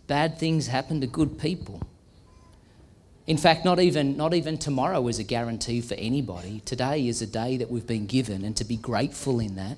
bad 0.08 0.38
things 0.38 0.68
happen 0.68 1.02
to 1.02 1.08
good 1.08 1.38
people. 1.38 1.82
In 3.28 3.38
fact, 3.38 3.66
not 3.66 3.80
even, 3.80 4.18
not 4.18 4.34
even 4.34 4.58
tomorrow 4.58 5.08
is 5.08 5.20
a 5.20 5.24
guarantee 5.24 5.82
for 5.82 5.96
anybody. 5.96 6.62
Today 6.66 7.08
is 7.08 7.22
a 7.22 7.28
day 7.28 7.58
that 7.58 7.70
we've 7.70 7.88
been 7.88 8.06
given, 8.06 8.44
and 8.44 8.56
to 8.58 8.64
be 8.66 8.78
grateful 8.78 9.40
in 9.40 9.56
that 9.56 9.78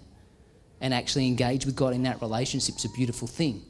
and 0.82 0.94
actually 0.94 1.27
engage 1.27 1.65
with 1.65 1.75
God 1.75 1.94
in 1.94 2.03
that 2.03 2.22
relationship 2.22 2.75
is 2.75 2.86
a 2.86 2.89
beautiful 2.89 3.27
thing. 3.27 3.63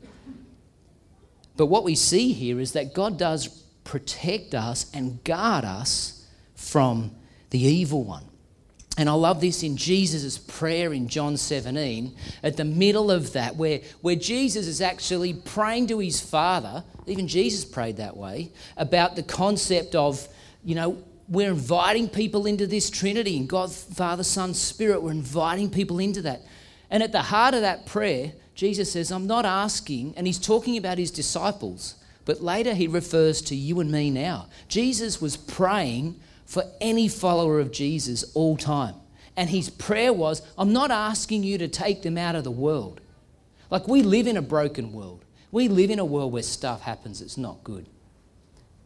But 1.57 1.67
what 1.67 1.83
we 1.83 1.95
see 1.95 2.33
here 2.33 2.59
is 2.59 2.74
that 2.74 2.93
God 2.93 3.17
does 3.17 3.47
protect 3.83 4.53
us 4.53 4.91
and 4.93 5.24
guard 5.24 5.63
us 5.63 6.27
from 6.55 7.12
the 7.51 7.59
evil 7.59 8.03
one. 8.03 8.25
And 8.97 9.09
I 9.09 9.13
love 9.13 9.41
this 9.41 9.62
in 9.62 9.75
Jesus' 9.75 10.38
prayer 10.38 10.93
in 10.93 11.09
John 11.09 11.35
17, 11.35 12.15
at 12.43 12.55
the 12.55 12.63
middle 12.63 13.12
of 13.12 13.33
that, 13.33 13.55
where, 13.57 13.81
where 14.01 14.15
Jesus 14.15 14.67
is 14.67 14.81
actually 14.81 15.33
praying 15.33 15.88
to 15.88 16.00
his 16.00 16.21
Father, 16.21 16.83
even 17.05 17.27
Jesus 17.27 17.65
prayed 17.65 17.97
that 17.97 18.15
way, 18.15 18.51
about 18.77 19.17
the 19.17 19.24
concept 19.24 19.95
of, 19.95 20.25
you 20.63 20.75
know, 20.75 21.03
we're 21.27 21.50
inviting 21.50 22.07
people 22.07 22.45
into 22.45 22.67
this 22.67 22.89
Trinity, 22.89 23.35
and 23.38 23.50
God, 23.50 23.71
Father, 23.71 24.24
Son, 24.24 24.53
Spirit, 24.53 25.01
we're 25.01 25.12
inviting 25.12 25.69
people 25.69 26.00
into 26.00 26.21
that. 26.21 26.41
And 26.89 27.01
at 27.03 27.11
the 27.11 27.23
heart 27.23 27.53
of 27.53 27.61
that 27.61 27.85
prayer, 27.85 28.33
Jesus 28.53 28.91
says, 28.91 29.11
I'm 29.11 29.27
not 29.27 29.45
asking, 29.45 30.13
and 30.15 30.25
he's 30.25 30.39
talking 30.39 30.77
about 30.77 30.97
his 30.97 31.11
disciples, 31.11 31.95
but 32.25 32.41
later 32.41 32.73
he 32.73 32.87
refers 32.87 33.41
to 33.43 33.55
you 33.55 33.79
and 33.79 33.91
me 33.91 34.09
now. 34.09 34.47
Jesus 34.67 35.21
was 35.21 35.35
praying 35.37 36.19
for 36.45 36.63
any 36.79 37.07
follower 37.07 37.59
of 37.59 37.71
Jesus 37.71 38.23
all 38.33 38.55
time. 38.55 38.95
And 39.37 39.49
his 39.49 39.69
prayer 39.69 40.13
was, 40.13 40.41
I'm 40.57 40.71
not 40.71 40.91
asking 40.91 41.43
you 41.43 41.57
to 41.57 41.67
take 41.67 42.03
them 42.03 42.17
out 42.17 42.35
of 42.35 42.43
the 42.43 42.51
world. 42.51 43.01
Like, 43.69 43.87
we 43.87 44.01
live 44.01 44.27
in 44.27 44.37
a 44.37 44.41
broken 44.41 44.93
world. 44.93 45.25
We 45.51 45.67
live 45.67 45.89
in 45.89 45.99
a 45.99 46.05
world 46.05 46.31
where 46.31 46.43
stuff 46.43 46.81
happens 46.81 47.19
that's 47.19 47.37
not 47.37 47.63
good. 47.63 47.87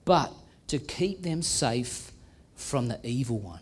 But 0.05 0.33
to 0.67 0.79
keep 0.79 1.21
them 1.21 1.41
safe 1.41 2.11
from 2.55 2.87
the 2.87 2.99
evil 3.03 3.39
one. 3.39 3.59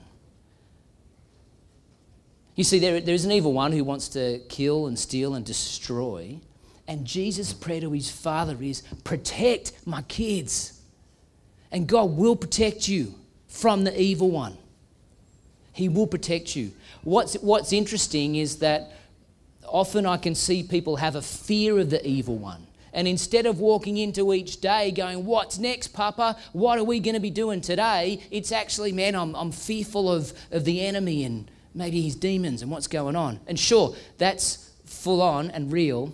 You 2.57 2.63
see, 2.63 2.79
there, 2.79 2.99
there's 2.99 3.23
an 3.23 3.31
evil 3.31 3.53
one 3.53 3.71
who 3.71 3.83
wants 3.83 4.09
to 4.09 4.39
kill 4.49 4.87
and 4.87 4.97
steal 4.97 5.35
and 5.35 5.45
destroy. 5.45 6.39
And 6.87 7.05
Jesus' 7.05 7.53
prayer 7.53 7.81
to 7.81 7.91
his 7.91 8.09
father 8.09 8.57
is 8.59 8.81
protect 9.03 9.73
my 9.85 10.01
kids. 10.01 10.81
And 11.71 11.87
God 11.87 12.17
will 12.17 12.35
protect 12.35 12.87
you 12.87 13.13
from 13.47 13.83
the 13.83 14.01
evil 14.01 14.31
one. 14.31 14.57
He 15.71 15.87
will 15.87 16.07
protect 16.07 16.55
you. 16.55 16.71
What's, 17.03 17.35
what's 17.35 17.71
interesting 17.71 18.35
is 18.35 18.57
that 18.57 18.91
often 19.63 20.07
I 20.07 20.17
can 20.17 20.33
see 20.33 20.63
people 20.63 20.95
have 20.95 21.15
a 21.15 21.21
fear 21.21 21.77
of 21.77 21.91
the 21.91 22.05
evil 22.07 22.37
one. 22.37 22.65
And 22.91 23.07
instead 23.07 23.45
of 23.45 23.59
walking 23.59 23.97
into 23.97 24.33
each 24.33 24.61
day 24.61 24.89
going, 24.89 25.25
What's 25.25 25.59
next, 25.59 25.89
Papa? 25.89 26.35
What 26.53 26.79
are 26.79 26.83
we 26.83 26.99
going 26.99 27.13
to 27.13 27.19
be 27.19 27.29
doing 27.29 27.61
today? 27.61 28.23
It's 28.31 28.51
actually, 28.51 28.93
man, 28.93 29.13
I'm, 29.13 29.35
I'm 29.35 29.51
fearful 29.51 30.11
of, 30.11 30.33
of 30.49 30.65
the 30.65 30.83
enemy 30.83 31.23
and 31.23 31.51
maybe 31.77 32.01
his 32.01 32.15
demons 32.15 32.61
and 32.61 32.71
what's 32.71 32.87
going 32.87 33.15
on. 33.15 33.39
And 33.47 33.59
sure, 33.59 33.95
that's 34.17 34.71
full 34.85 35.21
on 35.21 35.51
and 35.51 35.71
real. 35.71 36.13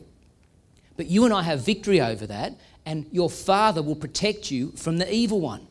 But 0.98 1.08
you 1.08 1.26
and 1.26 1.34
I 1.34 1.44
have 1.44 1.66
victory 1.66 2.02
over 2.02 2.28
that, 2.28 2.54
and 2.86 3.08
your 3.12 3.30
Father 3.30 3.82
will 3.82 3.96
protect 3.96 4.52
you 4.52 4.72
from 4.72 4.98
the 4.98 5.12
evil 5.12 5.42
one. 5.42 5.66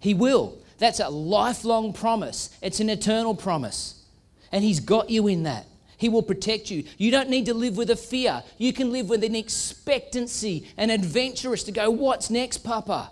He 0.00 0.14
will. 0.14 0.58
That's 0.78 1.00
a 1.00 1.08
lifelong 1.08 1.92
promise, 1.92 2.50
it's 2.60 2.80
an 2.80 2.90
eternal 2.90 3.34
promise. 3.34 4.04
And 4.52 4.64
He's 4.64 4.80
got 4.80 5.10
you 5.10 5.26
in 5.26 5.42
that. 5.44 5.66
He 5.96 6.08
will 6.08 6.22
protect 6.22 6.70
you. 6.70 6.84
You 6.96 7.10
don't 7.10 7.28
need 7.28 7.46
to 7.46 7.54
live 7.54 7.76
with 7.76 7.90
a 7.90 7.96
fear. 7.96 8.44
You 8.56 8.72
can 8.72 8.92
live 8.92 9.08
with 9.08 9.24
an 9.24 9.34
expectancy, 9.34 10.68
an 10.76 10.90
adventurous 10.90 11.64
to 11.64 11.72
go, 11.72 11.90
What's 11.90 12.30
next, 12.30 12.58
Papa? 12.58 13.10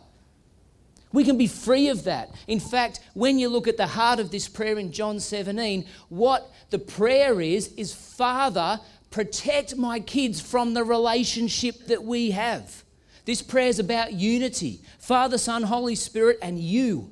We 1.16 1.24
can 1.24 1.38
be 1.38 1.46
free 1.46 1.88
of 1.88 2.04
that. 2.04 2.34
In 2.46 2.60
fact, 2.60 3.00
when 3.14 3.38
you 3.38 3.48
look 3.48 3.66
at 3.66 3.78
the 3.78 3.86
heart 3.86 4.20
of 4.20 4.30
this 4.30 4.48
prayer 4.48 4.78
in 4.78 4.92
John 4.92 5.18
17, 5.18 5.86
what 6.10 6.52
the 6.68 6.78
prayer 6.78 7.40
is, 7.40 7.72
is 7.78 7.94
Father, 7.94 8.78
protect 9.10 9.78
my 9.78 9.98
kids 9.98 10.42
from 10.42 10.74
the 10.74 10.84
relationship 10.84 11.86
that 11.86 12.04
we 12.04 12.32
have. 12.32 12.84
This 13.24 13.40
prayer 13.40 13.68
is 13.68 13.78
about 13.78 14.12
unity 14.12 14.82
Father, 14.98 15.38
Son, 15.38 15.62
Holy 15.62 15.94
Spirit, 15.94 16.38
and 16.42 16.58
you. 16.58 17.10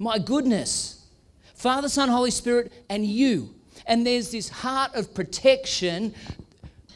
My 0.00 0.18
goodness. 0.18 1.06
Father, 1.54 1.88
Son, 1.88 2.08
Holy 2.08 2.32
Spirit, 2.32 2.72
and 2.90 3.06
you. 3.06 3.54
And 3.86 4.04
there's 4.04 4.32
this 4.32 4.48
heart 4.48 4.96
of 4.96 5.14
protection. 5.14 6.12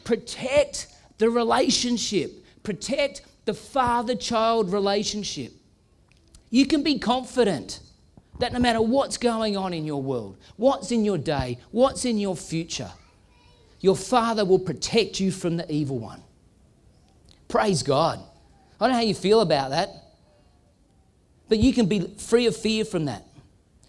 Protect 0.03 0.87
the 1.19 1.29
relationship, 1.29 2.45
protect 2.63 3.21
the 3.45 3.53
father 3.53 4.13
child 4.13 4.73
relationship. 4.73 5.53
You 6.49 6.65
can 6.65 6.83
be 6.83 6.99
confident 6.99 7.79
that 8.39 8.53
no 8.53 8.59
matter 8.59 8.81
what's 8.81 9.17
going 9.17 9.57
on 9.57 9.73
in 9.73 9.85
your 9.85 10.01
world, 10.01 10.37
what's 10.55 10.91
in 10.91 11.03
your 11.03 11.17
day, 11.17 11.57
what's 11.71 12.05
in 12.05 12.17
your 12.17 12.35
future, 12.35 12.91
your 13.79 13.95
Father 13.95 14.45
will 14.45 14.59
protect 14.59 15.19
you 15.19 15.31
from 15.31 15.57
the 15.57 15.71
evil 15.71 15.99
one. 15.99 16.23
Praise 17.47 17.83
God. 17.83 18.19
I 18.79 18.85
don't 18.85 18.91
know 18.91 18.95
how 18.95 19.03
you 19.03 19.15
feel 19.15 19.41
about 19.41 19.71
that, 19.71 19.89
but 21.49 21.59
you 21.59 21.73
can 21.73 21.87
be 21.87 22.01
free 22.17 22.45
of 22.45 22.55
fear 22.55 22.85
from 22.85 23.05
that. 23.05 23.23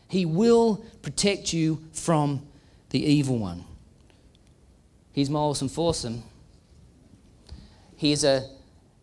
He 0.09 0.25
will 0.25 0.85
protect 1.03 1.53
you 1.53 1.83
from 1.93 2.47
the 2.91 3.05
evil 3.05 3.39
one. 3.39 3.65
He's 5.13 5.29
my 5.29 5.39
awesome 5.39 5.69
foursome. 5.69 6.23
He 7.97 8.13
is 8.13 8.25
a 8.25 8.49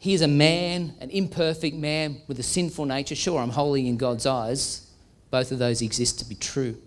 he 0.06 0.14
is 0.14 0.22
a 0.22 0.28
man, 0.28 0.94
an 1.02 1.10
imperfect 1.10 1.76
man 1.76 2.22
with 2.28 2.40
a 2.40 2.44
sinful 2.44 2.86
nature. 2.86 3.16
Sure, 3.16 3.42
I'm 3.42 3.50
holy 3.50 3.88
in 3.88 3.98
God's 3.98 4.28
eyes. 4.28 4.88
Both 5.32 5.52
of 5.52 5.58
those 5.58 5.82
exist 5.82 6.20
to 6.20 6.26
be 6.26 6.36
true. 6.36 6.78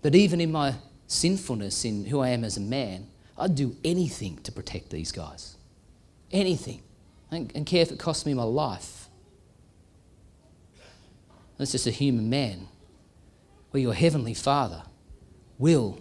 But 0.00 0.14
even 0.14 0.40
in 0.40 0.52
my 0.52 0.76
sinfulness, 1.08 1.84
in 1.84 2.04
who 2.04 2.20
I 2.20 2.28
am 2.28 2.44
as 2.44 2.56
a 2.56 2.60
man, 2.60 3.08
I'd 3.36 3.56
do 3.56 3.74
anything 3.82 4.38
to 4.44 4.52
protect 4.52 4.90
these 4.90 5.10
guys. 5.10 5.56
Anything. 6.30 6.80
And, 7.32 7.66
care 7.66 7.82
if 7.82 7.90
it 7.90 7.98
costs 7.98 8.24
me 8.24 8.34
my 8.34 8.44
life. 8.44 9.08
That's 11.56 11.72
just 11.72 11.88
a 11.88 11.90
human 11.90 12.30
man. 12.30 12.68
Well, 13.72 13.82
your 13.82 13.94
heavenly 13.94 14.34
Father 14.34 14.84
will 15.58 15.98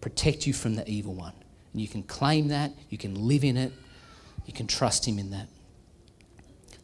protect 0.00 0.46
you 0.46 0.52
from 0.52 0.76
the 0.76 0.88
evil 0.88 1.12
one. 1.12 1.34
And 1.72 1.82
you 1.82 1.88
can 1.88 2.04
claim 2.04 2.46
that, 2.48 2.70
you 2.88 2.98
can 2.98 3.26
live 3.26 3.42
in 3.42 3.56
it, 3.56 3.72
you 4.46 4.52
can 4.52 4.66
trust 4.66 5.06
Him 5.06 5.18
in 5.18 5.30
that. 5.30 5.48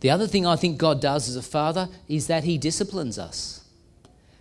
The 0.00 0.10
other 0.10 0.26
thing 0.26 0.46
I 0.46 0.56
think 0.56 0.78
God 0.78 1.00
does 1.00 1.28
as 1.28 1.36
a 1.36 1.42
father 1.42 1.88
is 2.08 2.26
that 2.26 2.44
He 2.44 2.58
disciplines 2.58 3.18
us. 3.18 3.64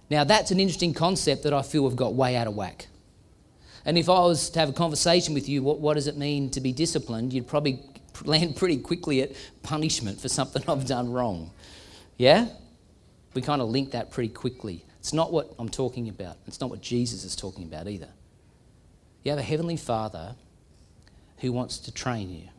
Now, 0.09 0.23
that's 0.25 0.51
an 0.51 0.59
interesting 0.59 0.93
concept 0.93 1.43
that 1.43 1.53
I 1.53 1.61
feel 1.61 1.83
we've 1.83 1.95
got 1.95 2.13
way 2.13 2.35
out 2.35 2.47
of 2.47 2.55
whack. 2.55 2.87
And 3.85 3.97
if 3.97 4.09
I 4.09 4.19
was 4.19 4.49
to 4.51 4.59
have 4.59 4.69
a 4.69 4.73
conversation 4.73 5.33
with 5.33 5.47
you, 5.47 5.63
what, 5.63 5.79
what 5.79 5.93
does 5.93 6.07
it 6.07 6.17
mean 6.17 6.49
to 6.51 6.61
be 6.61 6.73
disciplined? 6.73 7.33
You'd 7.33 7.47
probably 7.47 7.79
land 8.25 8.55
pretty 8.55 8.77
quickly 8.77 9.21
at 9.21 9.31
punishment 9.63 10.19
for 10.19 10.27
something 10.29 10.63
I've 10.67 10.85
done 10.85 11.11
wrong. 11.11 11.51
Yeah? 12.17 12.47
We 13.33 13.41
kind 13.41 13.61
of 13.61 13.69
link 13.69 13.91
that 13.91 14.11
pretty 14.11 14.29
quickly. 14.29 14.83
It's 14.99 15.13
not 15.13 15.31
what 15.31 15.53
I'm 15.57 15.69
talking 15.69 16.09
about. 16.09 16.37
It's 16.45 16.59
not 16.59 16.69
what 16.69 16.81
Jesus 16.81 17.23
is 17.23 17.35
talking 17.35 17.63
about 17.63 17.87
either. 17.87 18.09
You 19.23 19.31
have 19.31 19.39
a 19.39 19.43
heavenly 19.43 19.77
Father 19.77 20.35
who 21.37 21.51
wants 21.51 21.77
to 21.79 21.91
train 21.91 22.29
you. 22.29 22.49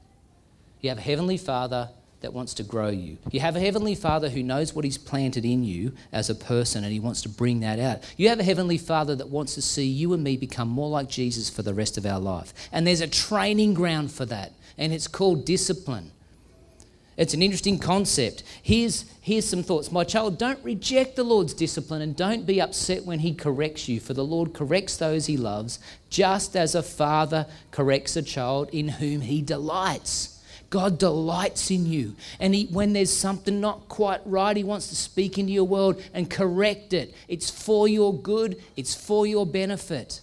You 0.82 0.90
have 0.90 0.98
a 0.98 1.02
heavenly 1.02 1.38
Father 1.38 1.88
that 2.20 2.32
wants 2.32 2.54
to 2.54 2.62
grow 2.62 2.88
you. 2.88 3.18
You 3.30 3.40
have 3.40 3.56
a 3.56 3.60
heavenly 3.60 3.94
Father 3.94 4.28
who 4.28 4.42
knows 4.42 4.74
what 4.74 4.84
He's 4.84 4.98
planted 4.98 5.44
in 5.44 5.64
you 5.64 5.92
as 6.12 6.28
a 6.28 6.34
person 6.34 6.84
and 6.84 6.92
He 6.92 7.00
wants 7.00 7.22
to 7.22 7.28
bring 7.28 7.60
that 7.60 7.78
out. 7.78 8.02
You 8.16 8.28
have 8.28 8.40
a 8.40 8.44
heavenly 8.44 8.78
Father 8.78 9.14
that 9.16 9.28
wants 9.28 9.54
to 9.54 9.62
see 9.62 9.86
you 9.86 10.12
and 10.12 10.22
me 10.22 10.36
become 10.36 10.68
more 10.68 10.88
like 10.88 11.08
Jesus 11.08 11.48
for 11.48 11.62
the 11.62 11.74
rest 11.74 11.96
of 11.96 12.04
our 12.04 12.20
life. 12.20 12.52
And 12.72 12.86
there's 12.86 13.00
a 13.00 13.08
training 13.08 13.74
ground 13.74 14.12
for 14.12 14.24
that, 14.26 14.52
and 14.76 14.92
it's 14.92 15.08
called 15.08 15.44
discipline. 15.44 16.12
It's 17.16 17.34
an 17.34 17.42
interesting 17.42 17.78
concept. 17.78 18.42
Here's, 18.62 19.04
here's 19.20 19.48
some 19.48 19.62
thoughts. 19.62 19.92
My 19.92 20.02
child, 20.02 20.38
don't 20.38 20.62
reject 20.64 21.14
the 21.14 21.24
Lord's 21.24 21.54
discipline 21.54 22.02
and 22.02 22.16
don't 22.16 22.46
be 22.46 22.60
upset 22.60 23.04
when 23.04 23.20
He 23.20 23.34
corrects 23.34 23.88
you, 23.88 24.00
for 24.00 24.14
the 24.14 24.24
Lord 24.24 24.54
corrects 24.54 24.96
those 24.96 25.26
He 25.26 25.36
loves, 25.36 25.78
just 26.08 26.56
as 26.56 26.74
a 26.74 26.82
father 26.82 27.46
corrects 27.70 28.16
a 28.16 28.22
child 28.22 28.70
in 28.72 28.88
whom 28.88 29.20
He 29.20 29.42
delights. 29.42 30.41
God 30.72 30.96
delights 30.98 31.70
in 31.70 31.84
you. 31.84 32.16
And 32.40 32.54
he, 32.54 32.64
when 32.64 32.94
there's 32.94 33.14
something 33.14 33.60
not 33.60 33.88
quite 33.90 34.22
right, 34.24 34.56
He 34.56 34.64
wants 34.64 34.88
to 34.88 34.96
speak 34.96 35.38
into 35.38 35.52
your 35.52 35.64
world 35.64 36.02
and 36.14 36.30
correct 36.30 36.94
it. 36.94 37.14
It's 37.28 37.50
for 37.50 37.86
your 37.86 38.14
good, 38.14 38.60
it's 38.74 38.94
for 38.94 39.26
your 39.26 39.44
benefit. 39.46 40.22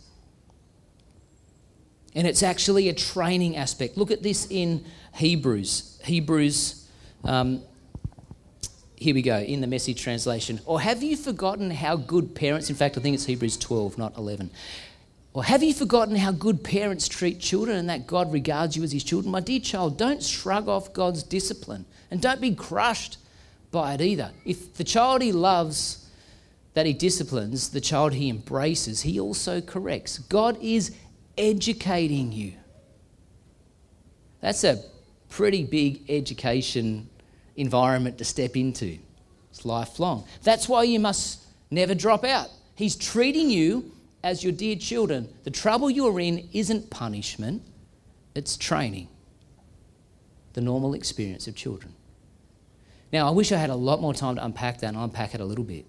And 2.15 2.25
it's 2.25 2.41
actually 2.41 2.89
a 2.89 2.93
training 2.93 3.57
aspect. 3.57 3.95
Look 3.95 4.09
at 4.09 4.23
this 4.23 4.47
in 4.49 4.83
Hebrews. 5.13 6.01
Hebrews, 6.03 6.89
um, 7.23 7.61
here 8.95 9.13
we 9.13 9.21
go, 9.21 9.37
in 9.37 9.61
the 9.61 9.67
message 9.67 10.01
translation. 10.01 10.59
Or 10.65 10.81
have 10.81 11.03
you 11.03 11.15
forgotten 11.15 11.69
how 11.69 11.95
good 11.95 12.33
parents, 12.33 12.71
in 12.71 12.75
fact, 12.75 12.97
I 12.97 13.01
think 13.01 13.13
it's 13.13 13.25
Hebrews 13.25 13.57
12, 13.57 13.99
not 13.99 14.17
11. 14.17 14.49
Or 15.33 15.43
have 15.43 15.61
you 15.61 15.73
forgotten 15.73 16.15
how 16.15 16.31
good 16.31 16.63
parents 16.63 17.07
treat 17.07 17.39
children 17.39 17.77
and 17.77 17.89
that 17.89 18.07
God 18.07 18.33
regards 18.33 18.75
you 18.75 18.83
as 18.83 18.91
his 18.91 19.03
children? 19.03 19.31
My 19.31 19.39
dear 19.39 19.59
child, 19.59 19.97
don't 19.97 20.23
shrug 20.23 20.67
off 20.67 20.91
God's 20.91 21.21
discipline 21.21 21.85
and 22.09 22.21
don't 22.21 22.41
be 22.41 22.55
crushed 22.55 23.17
by 23.71 23.93
it 23.93 24.01
either. 24.01 24.31
If 24.43 24.73
the 24.73 24.83
child 24.83 25.21
he 25.21 25.31
loves, 25.31 26.09
that 26.73 26.85
he 26.85 26.93
disciplines, 26.93 27.69
the 27.69 27.81
child 27.81 28.13
he 28.13 28.29
embraces, 28.29 29.01
he 29.01 29.19
also 29.19 29.61
corrects. 29.61 30.17
God 30.17 30.57
is 30.61 30.95
educating 31.37 32.31
you. 32.31 32.53
That's 34.41 34.63
a 34.63 34.83
pretty 35.29 35.63
big 35.63 36.09
education 36.09 37.09
environment 37.55 38.17
to 38.17 38.25
step 38.25 38.55
into. 38.55 38.97
It's 39.51 39.65
lifelong. 39.65 40.25
That's 40.43 40.67
why 40.69 40.83
you 40.83 40.99
must 40.99 41.43
never 41.69 41.93
drop 41.93 42.23
out. 42.23 42.47
He's 42.75 42.95
treating 42.95 43.49
you 43.49 43.91
as 44.23 44.43
your 44.43 44.53
dear 44.53 44.75
children. 44.75 45.29
The 45.43 45.51
trouble 45.51 45.89
you're 45.89 46.19
in 46.19 46.49
isn't 46.53 46.89
punishment, 46.89 47.63
it's 48.35 48.57
training. 48.57 49.07
The 50.53 50.61
normal 50.61 50.93
experience 50.93 51.47
of 51.47 51.55
children. 51.55 51.93
Now, 53.11 53.27
I 53.27 53.31
wish 53.31 53.51
I 53.51 53.57
had 53.57 53.69
a 53.69 53.75
lot 53.75 54.01
more 54.01 54.13
time 54.13 54.35
to 54.35 54.45
unpack 54.45 54.79
that 54.81 54.87
and 54.87 54.97
unpack 54.97 55.33
it 55.33 55.41
a 55.41 55.45
little 55.45 55.63
bit. 55.63 55.85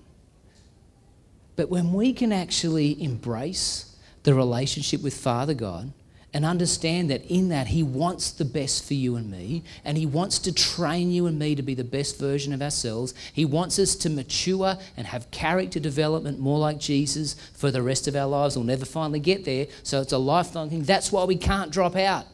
But 1.56 1.68
when 1.68 1.92
we 1.92 2.12
can 2.12 2.32
actually 2.32 3.02
embrace 3.02 3.96
the 4.22 4.34
relationship 4.34 5.02
with 5.02 5.14
Father 5.14 5.54
God 5.54 5.92
and 6.32 6.44
understand 6.44 7.10
that 7.10 7.24
in 7.26 7.48
that 7.48 7.68
He 7.68 7.82
wants 7.82 8.30
the 8.30 8.44
best 8.44 8.84
for 8.84 8.94
you 8.94 9.16
and 9.16 9.30
me, 9.30 9.64
and 9.84 9.98
He 9.98 10.06
wants 10.06 10.38
to 10.40 10.52
train 10.52 11.10
you 11.10 11.26
and 11.26 11.38
me 11.38 11.54
to 11.54 11.62
be 11.62 11.74
the 11.74 11.84
best 11.84 12.18
version 12.18 12.52
of 12.52 12.62
ourselves. 12.62 13.14
He 13.32 13.44
wants 13.44 13.78
us 13.78 13.94
to 13.96 14.10
mature 14.10 14.76
and 14.96 15.06
have 15.08 15.30
character 15.30 15.80
development 15.80 16.38
more 16.38 16.58
like 16.58 16.78
Jesus 16.78 17.34
for 17.54 17.70
the 17.70 17.82
rest 17.82 18.06
of 18.06 18.16
our 18.16 18.26
lives. 18.26 18.56
We'll 18.56 18.64
never 18.64 18.84
finally 18.84 19.20
get 19.20 19.44
there, 19.44 19.66
so 19.82 20.00
it's 20.00 20.12
a 20.12 20.18
lifelong 20.18 20.70
thing. 20.70 20.82
That's 20.82 21.10
why 21.10 21.24
we 21.24 21.36
can't 21.36 21.72
drop 21.72 21.96
out. 21.96 22.26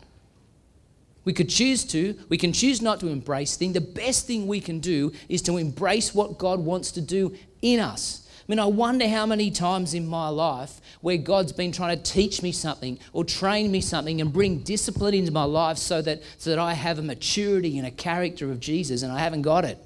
We 1.25 1.33
could 1.33 1.49
choose 1.49 1.85
to, 1.87 2.17
we 2.29 2.39
can 2.39 2.53
choose 2.53 2.81
not 2.81 3.01
to 3.01 3.09
embrace 3.09 3.57
things. 3.57 3.75
The 3.75 3.81
best 3.81 4.29
thing 4.29 4.47
we 4.47 4.61
can 4.61 4.79
do 4.79 5.13
is 5.29 5.43
to 5.43 5.57
embrace 5.57 6.15
what 6.15 6.39
God 6.39 6.61
wants 6.61 6.93
to 6.93 7.01
do 7.01 7.35
in 7.63 7.81
us. 7.81 8.26
I 8.47 8.53
mean, 8.53 8.61
I 8.61 8.67
wonder 8.67 9.09
how 9.09 9.27
many 9.27 9.51
times 9.51 9.93
in 9.93 10.07
my 10.07 10.29
life 10.29 10.81
where 11.01 11.17
God's 11.17 11.51
been 11.53 11.73
trying 11.73 11.97
to 11.97 12.03
teach 12.03 12.43
me 12.43 12.53
something 12.53 12.99
or 13.13 13.25
train 13.25 13.73
me 13.73 13.81
something 13.81 14.21
and 14.21 14.33
bring 14.33 14.59
discipline 14.59 15.15
into 15.15 15.33
my 15.33 15.43
life 15.43 15.79
so 15.79 16.01
that, 16.03 16.23
so 16.39 16.51
that 16.51 16.59
I 16.61 16.75
have 16.75 17.01
a 17.01 17.03
maturity 17.03 17.77
and 17.77 17.87
a 17.87 17.91
character 17.91 18.53
of 18.53 18.61
Jesus 18.61 19.03
and 19.03 19.13
I 19.13 19.19
haven't 19.19 19.43
got 19.43 19.65
it. 19.65 19.79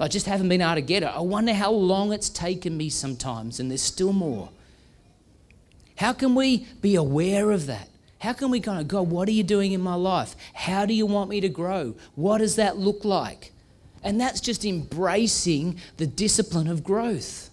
I 0.00 0.08
just 0.08 0.26
haven't 0.26 0.48
been 0.48 0.60
able 0.60 0.74
to 0.74 0.82
get 0.82 1.04
it. 1.04 1.06
I 1.06 1.20
wonder 1.20 1.52
how 1.52 1.70
long 1.70 2.12
it's 2.12 2.28
taken 2.28 2.76
me 2.76 2.90
sometimes, 2.90 3.60
and 3.60 3.70
there's 3.70 3.80
still 3.80 4.12
more. 4.12 4.48
How 5.96 6.12
can 6.12 6.34
we 6.34 6.66
be 6.80 6.96
aware 6.96 7.52
of 7.52 7.66
that? 7.66 7.88
How 8.18 8.32
can 8.32 8.50
we 8.50 8.58
kind 8.58 8.80
of 8.80 8.88
go, 8.88 9.02
what 9.02 9.28
are 9.28 9.32
you 9.32 9.44
doing 9.44 9.70
in 9.70 9.80
my 9.80 9.94
life? 9.94 10.34
How 10.54 10.84
do 10.86 10.94
you 10.94 11.06
want 11.06 11.30
me 11.30 11.40
to 11.40 11.48
grow? 11.48 11.94
What 12.16 12.38
does 12.38 12.56
that 12.56 12.76
look 12.76 13.04
like? 13.04 13.52
And 14.04 14.20
that's 14.20 14.40
just 14.40 14.64
embracing 14.64 15.80
the 15.96 16.06
discipline 16.06 16.68
of 16.68 16.84
growth. 16.84 17.50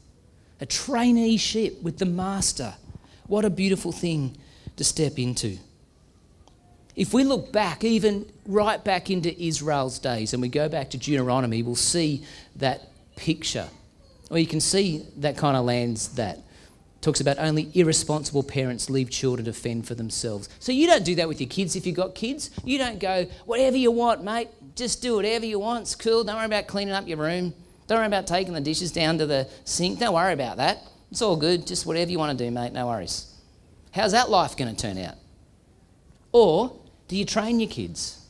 A 0.59 0.65
traineeship 0.67 1.81
with 1.81 1.97
the 1.97 2.05
master. 2.05 2.75
What 3.27 3.45
a 3.45 3.49
beautiful 3.49 3.91
thing 3.91 4.37
to 4.75 4.83
step 4.83 5.17
into. 5.17 5.57
If 6.95 7.13
we 7.13 7.23
look 7.23 7.53
back, 7.53 7.85
even 7.85 8.25
right 8.45 8.83
back 8.83 9.09
into 9.09 9.41
Israel's 9.41 9.97
days, 9.97 10.33
and 10.33 10.41
we 10.41 10.49
go 10.49 10.67
back 10.67 10.89
to 10.91 10.97
Deuteronomy, 10.97 11.63
we'll 11.63 11.75
see 11.75 12.25
that 12.57 12.89
picture. 13.15 13.69
Or 14.29 14.37
you 14.37 14.45
can 14.45 14.59
see 14.59 15.05
that 15.17 15.37
kind 15.37 15.55
of 15.55 15.63
lands 15.65 16.09
that 16.09 16.39
talks 17.01 17.19
about 17.19 17.39
only 17.39 17.69
irresponsible 17.73 18.43
parents 18.43 18.89
leave 18.89 19.09
children 19.09 19.45
to 19.45 19.53
fend 19.53 19.87
for 19.87 19.95
themselves. 19.95 20.47
So 20.59 20.71
you 20.71 20.87
don't 20.87 21.03
do 21.03 21.15
that 21.15 21.27
with 21.27 21.41
your 21.41 21.49
kids 21.49 21.75
if 21.75 21.85
you've 21.85 21.95
got 21.95 22.15
kids. 22.15 22.51
You 22.63 22.77
don't 22.77 22.99
go, 22.99 23.25
whatever 23.45 23.75
you 23.75 23.91
want, 23.91 24.23
mate, 24.23 24.49
just 24.75 25.01
do 25.01 25.15
whatever 25.15 25.45
you 25.45 25.59
want. 25.59 25.81
It's 25.81 25.95
cool. 25.95 26.23
Don't 26.23 26.35
worry 26.35 26.45
about 26.45 26.67
cleaning 26.67 26.93
up 26.93 27.07
your 27.07 27.17
room. 27.17 27.53
Don't 27.87 27.97
worry 27.97 28.07
about 28.07 28.27
taking 28.27 28.53
the 28.53 28.61
dishes 28.61 28.91
down 28.91 29.17
to 29.17 29.25
the 29.25 29.49
sink. 29.65 29.99
Don't 29.99 30.13
worry 30.13 30.33
about 30.33 30.57
that. 30.57 30.83
It's 31.09 31.21
all 31.21 31.35
good. 31.35 31.67
Just 31.67 31.85
whatever 31.85 32.11
you 32.11 32.19
want 32.19 32.37
to 32.37 32.45
do, 32.45 32.51
mate. 32.51 32.71
No 32.71 32.87
worries. 32.87 33.27
How's 33.91 34.13
that 34.13 34.29
life 34.29 34.55
going 34.55 34.73
to 34.73 34.79
turn 34.79 34.97
out? 34.97 35.15
Or 36.31 36.79
do 37.07 37.17
you 37.17 37.25
train 37.25 37.59
your 37.59 37.69
kids? 37.69 38.23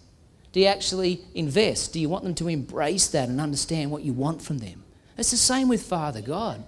Do 0.54 0.60
you 0.60 0.66
actually 0.66 1.22
invest? 1.36 1.94
Do 1.94 2.00
you 2.00 2.10
want 2.10 2.24
them 2.24 2.36
to 2.36 2.48
embrace 2.48 3.08
that 3.10 3.30
and 3.30 3.40
understand 3.40 3.92
what 3.92 4.04
you 4.04 4.14
want 4.14 4.42
from 4.42 4.58
them? 4.58 4.84
It's 5.18 5.32
the 5.32 5.38
same 5.38 5.68
with 5.68 5.84
Father 5.84 6.22
God. 6.22 6.64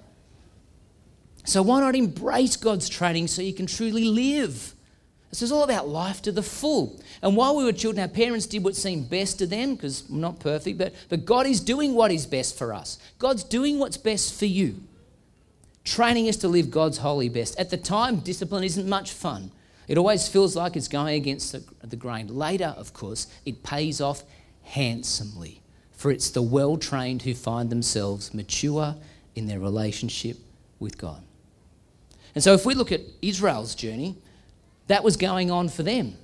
So 1.45 1.61
why 1.61 1.81
not 1.81 1.95
embrace 1.95 2.55
God's 2.55 2.87
training 2.87 3.27
so 3.27 3.41
you 3.41 3.53
can 3.53 3.65
truly 3.65 4.05
live? 4.05 4.73
This 5.29 5.41
is 5.41 5.51
all 5.51 5.63
about 5.63 5.87
life 5.87 6.21
to 6.21 6.31
the 6.31 6.43
full. 6.43 7.01
And 7.21 7.35
while 7.35 7.55
we 7.55 7.63
were 7.63 7.73
children, 7.73 8.03
our 8.03 8.07
parents 8.07 8.45
did 8.45 8.63
what 8.63 8.75
seemed 8.75 9.09
best 9.09 9.39
to 9.39 9.47
them 9.47 9.75
because 9.75 10.03
we're 10.07 10.19
not 10.19 10.39
perfect, 10.39 10.77
but, 10.77 10.93
but 11.09 11.25
God 11.25 11.47
is 11.47 11.59
doing 11.59 11.95
what 11.95 12.11
is 12.11 12.25
best 12.25 12.55
for 12.57 12.71
us. 12.71 12.99
God's 13.17 13.43
doing 13.43 13.79
what's 13.79 13.97
best 13.97 14.37
for 14.37 14.45
you, 14.45 14.83
training 15.83 16.29
us 16.29 16.37
to 16.37 16.47
live 16.47 16.69
God's 16.69 16.99
holy 16.99 17.29
best. 17.29 17.59
At 17.59 17.71
the 17.71 17.77
time, 17.77 18.17
discipline 18.17 18.63
isn't 18.63 18.87
much 18.87 19.11
fun. 19.11 19.51
It 19.87 19.97
always 19.97 20.27
feels 20.27 20.55
like 20.55 20.75
it's 20.75 20.87
going 20.87 21.15
against 21.15 21.51
the, 21.51 21.63
the 21.85 21.95
grain. 21.95 22.27
Later, 22.27 22.75
of 22.77 22.93
course, 22.93 23.27
it 23.43 23.63
pays 23.63 23.99
off 23.99 24.23
handsomely, 24.61 25.61
for 25.91 26.11
it's 26.11 26.29
the 26.29 26.43
well 26.43 26.77
trained 26.77 27.23
who 27.23 27.33
find 27.33 27.69
themselves 27.69 28.33
mature 28.33 28.95
in 29.35 29.47
their 29.47 29.59
relationship 29.59 30.37
with 30.79 30.97
God. 30.97 31.23
And 32.35 32.43
so, 32.43 32.53
if 32.53 32.65
we 32.65 32.73
look 32.73 32.91
at 32.91 33.01
Israel's 33.21 33.75
journey, 33.75 34.17
that 34.87 35.03
was 35.03 35.17
going 35.17 35.51
on 35.51 35.69
for 35.69 35.83
them. 35.83 36.17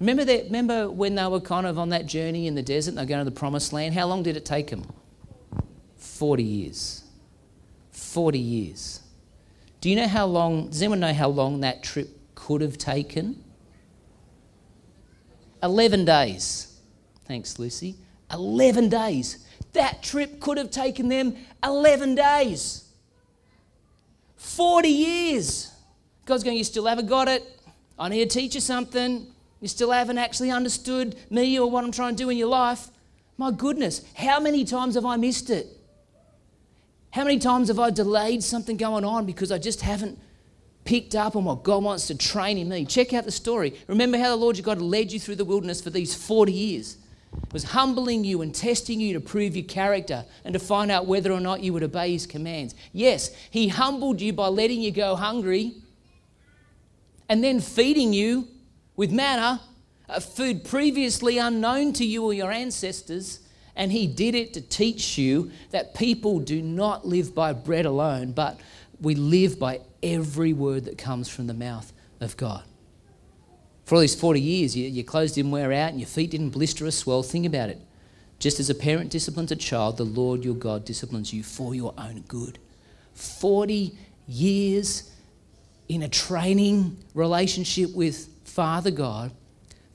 Remember, 0.00 0.24
that, 0.24 0.46
remember 0.46 0.90
when 0.90 1.14
they 1.14 1.26
were 1.26 1.40
kind 1.40 1.66
of 1.66 1.78
on 1.78 1.90
that 1.90 2.06
journey 2.06 2.46
in 2.46 2.54
the 2.54 2.62
desert 2.62 2.90
and 2.90 2.98
they're 2.98 3.06
going 3.06 3.24
to 3.24 3.30
the 3.30 3.36
promised 3.36 3.72
land? 3.72 3.94
How 3.94 4.06
long 4.06 4.22
did 4.22 4.36
it 4.36 4.44
take 4.44 4.70
them? 4.70 4.84
40 5.96 6.42
years. 6.42 7.04
40 7.92 8.38
years. 8.38 9.00
Do 9.80 9.90
you 9.90 9.96
know 9.96 10.08
how 10.08 10.26
long, 10.26 10.68
does 10.68 10.82
anyone 10.82 11.00
know 11.00 11.12
how 11.12 11.28
long 11.28 11.60
that 11.60 11.82
trip 11.82 12.08
could 12.34 12.60
have 12.60 12.78
taken? 12.78 13.42
11 15.62 16.04
days. 16.04 16.78
Thanks, 17.26 17.58
Lucy. 17.58 17.96
11 18.32 18.88
days. 18.88 19.46
That 19.72 20.02
trip 20.02 20.40
could 20.40 20.58
have 20.58 20.70
taken 20.70 21.08
them 21.08 21.36
11 21.62 22.14
days. 22.14 22.83
40 24.44 24.88
years. 24.88 25.72
God's 26.26 26.44
going, 26.44 26.56
You 26.56 26.64
still 26.64 26.86
haven't 26.86 27.06
got 27.06 27.28
it. 27.28 27.42
I 27.98 28.08
need 28.08 28.28
to 28.28 28.38
teach 28.38 28.54
you 28.54 28.60
something. 28.60 29.26
You 29.60 29.68
still 29.68 29.90
haven't 29.90 30.18
actually 30.18 30.50
understood 30.50 31.16
me 31.30 31.58
or 31.58 31.70
what 31.70 31.84
I'm 31.84 31.92
trying 31.92 32.16
to 32.16 32.22
do 32.22 32.30
in 32.30 32.36
your 32.36 32.48
life. 32.48 32.88
My 33.38 33.50
goodness, 33.50 34.02
how 34.14 34.38
many 34.38 34.64
times 34.64 34.94
have 34.94 35.06
I 35.06 35.16
missed 35.16 35.50
it? 35.50 35.66
How 37.10 37.24
many 37.24 37.38
times 37.38 37.68
have 37.68 37.78
I 37.78 37.90
delayed 37.90 38.42
something 38.42 38.76
going 38.76 39.04
on 39.04 39.24
because 39.24 39.50
I 39.50 39.58
just 39.58 39.80
haven't 39.80 40.18
picked 40.84 41.14
up 41.14 41.34
on 41.36 41.44
what 41.44 41.62
God 41.62 41.82
wants 41.82 42.06
to 42.08 42.14
train 42.14 42.58
in 42.58 42.68
me? 42.68 42.84
Check 42.84 43.12
out 43.12 43.24
the 43.24 43.32
story. 43.32 43.74
Remember 43.86 44.18
how 44.18 44.28
the 44.28 44.36
Lord 44.36 44.56
your 44.56 44.64
God 44.64 44.80
led 44.80 45.12
you 45.12 45.18
through 45.18 45.36
the 45.36 45.44
wilderness 45.44 45.80
for 45.80 45.90
these 45.90 46.14
40 46.14 46.52
years. 46.52 46.98
Was 47.52 47.64
humbling 47.64 48.24
you 48.24 48.42
and 48.42 48.54
testing 48.54 49.00
you 49.00 49.12
to 49.14 49.20
prove 49.20 49.54
your 49.54 49.64
character 49.64 50.24
and 50.44 50.52
to 50.54 50.58
find 50.58 50.90
out 50.90 51.06
whether 51.06 51.30
or 51.32 51.40
not 51.40 51.62
you 51.62 51.72
would 51.72 51.84
obey 51.84 52.12
his 52.12 52.26
commands. 52.26 52.74
Yes, 52.92 53.30
he 53.50 53.68
humbled 53.68 54.20
you 54.20 54.32
by 54.32 54.48
letting 54.48 54.80
you 54.80 54.90
go 54.90 55.14
hungry 55.14 55.74
and 57.28 57.42
then 57.42 57.60
feeding 57.60 58.12
you 58.12 58.48
with 58.96 59.12
manna, 59.12 59.60
a 60.08 60.20
food 60.20 60.64
previously 60.64 61.38
unknown 61.38 61.92
to 61.94 62.04
you 62.04 62.24
or 62.24 62.32
your 62.32 62.50
ancestors. 62.50 63.40
And 63.76 63.90
he 63.90 64.06
did 64.06 64.34
it 64.34 64.54
to 64.54 64.60
teach 64.60 65.18
you 65.18 65.50
that 65.70 65.94
people 65.94 66.40
do 66.40 66.62
not 66.62 67.06
live 67.06 67.34
by 67.34 67.52
bread 67.52 67.86
alone, 67.86 68.32
but 68.32 68.58
we 69.00 69.14
live 69.14 69.58
by 69.58 69.80
every 70.02 70.52
word 70.52 70.84
that 70.84 70.98
comes 70.98 71.28
from 71.28 71.46
the 71.46 71.54
mouth 71.54 71.92
of 72.20 72.36
God. 72.36 72.62
For 73.84 73.96
all 73.96 74.00
these 74.00 74.14
40 74.14 74.40
years, 74.40 74.76
your, 74.76 74.88
your 74.88 75.04
clothes 75.04 75.32
didn't 75.32 75.50
wear 75.50 75.72
out 75.72 75.90
and 75.90 76.00
your 76.00 76.06
feet 76.06 76.30
didn't 76.30 76.50
blister 76.50 76.86
or 76.86 76.90
swell. 76.90 77.22
Think 77.22 77.46
about 77.46 77.68
it. 77.68 77.78
Just 78.38 78.60
as 78.60 78.70
a 78.70 78.74
parent 78.74 79.10
disciplines 79.10 79.52
a 79.52 79.56
child, 79.56 79.96
the 79.96 80.04
Lord 80.04 80.44
your 80.44 80.54
God 80.54 80.84
disciplines 80.84 81.32
you 81.32 81.42
for 81.42 81.74
your 81.74 81.94
own 81.96 82.24
good. 82.26 82.58
40 83.14 83.96
years 84.26 85.10
in 85.88 86.02
a 86.02 86.08
training 86.08 86.96
relationship 87.14 87.94
with 87.94 88.28
Father 88.44 88.90
God 88.90 89.32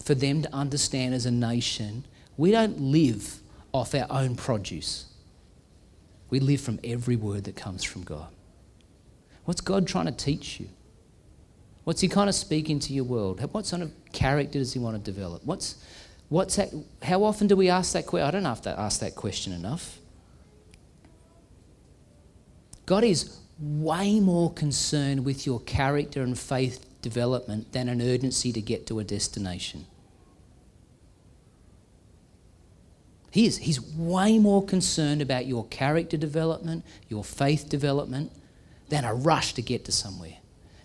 for 0.04 0.15
them 0.15 0.41
to 0.41 0.54
understand 0.54 1.13
as 1.13 1.25
a 1.25 1.32
nation 1.32 2.06
we 2.38 2.52
don't 2.52 2.80
live 2.80 3.41
off 3.73 3.93
our 3.93 4.08
own 4.10 4.36
produce. 4.36 5.08
We 6.30 6.39
live 6.39 6.62
from 6.62 6.80
every 6.86 7.17
word 7.17 7.43
that 7.43 7.58
comes 7.58 7.84
from 7.84 8.04
God. 8.04 8.30
What's 9.43 9.62
God 9.62 9.88
trying 9.88 10.06
to 10.06 10.12
teach 10.12 10.60
you? 10.60 10.69
What's 11.89 12.02
He 12.02 12.08
kind 12.08 12.30
of 12.30 12.36
speaking 12.36 12.78
to 12.82 12.93
your 12.93 13.04
world? 13.04 13.41
What 13.52 13.65
sort 13.65 13.82
of 13.82 13.91
character 14.13 14.60
does 14.60 14.73
He 14.73 14.80
want 14.80 15.04
to 15.04 15.12
develop? 15.12 15.43
What's, 15.43 15.84
what's 16.28 16.56
that, 16.58 16.69
how 17.02 17.23
often 17.23 17.47
do 17.47 17.56
we 17.56 17.67
ask 17.67 17.93
that 17.93 18.06
question? 18.06 18.28
I 18.28 18.30
don't 18.30 18.45
have 18.45 18.62
to 18.62 18.80
ask 18.80 18.99
that 18.99 19.15
question 19.15 19.54
enough. 19.54 19.97
God 22.86 23.04
is 23.04 23.39
way 23.60 24.19
more 24.19 24.54
concerned 24.54 25.25
with 25.25 25.47
your 25.47 25.62
character 25.62 26.21
and 26.21 26.38
faith 26.38 26.86
development 27.02 27.71
than 27.71 27.89
an 27.89 28.04
urgency 28.04 28.54
to 28.54 28.62
get 28.62 28.86
to 28.86 28.99
a 28.99 29.04
destination. 29.04 29.88
He 33.32 33.47
is. 33.47 33.58
He's 33.58 33.82
way 33.82 34.38
more 34.38 34.63
concerned 34.63 35.23
about 35.23 35.47
your 35.47 35.65
character 35.69 36.17
development, 36.17 36.86
your 37.08 37.23
faith 37.23 37.67
development, 37.67 38.32
than 38.89 39.06
a 39.06 39.13
rush 39.15 39.56
to 39.56 39.63
get 39.63 39.86
to 39.86 39.91
somewhere. 39.91 40.38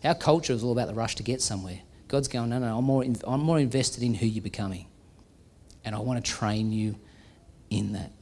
Our 0.05 0.15
culture 0.15 0.53
is 0.53 0.63
all 0.63 0.73
about 0.73 0.89
the 0.89 0.95
rush 0.95 1.15
to 1.17 1.23
get 1.23 1.41
somewhere. 1.41 1.81
God's 2.09 2.29
going, 2.29 2.51
no, 2.51 2.59
no, 2.59 2.77
I'm 2.79 2.85
more, 2.85 3.05
I'm 3.25 3.41
more 3.41 3.59
invested 3.59 4.03
in 4.03 4.15
who 4.15 4.27
you're 4.27 4.43
becoming. 4.43 4.87
And 5.85 5.95
I 5.95 5.99
want 5.99 6.23
to 6.23 6.31
train 6.31 6.73
you 6.73 6.97
in 7.71 7.93
that. 7.93 8.13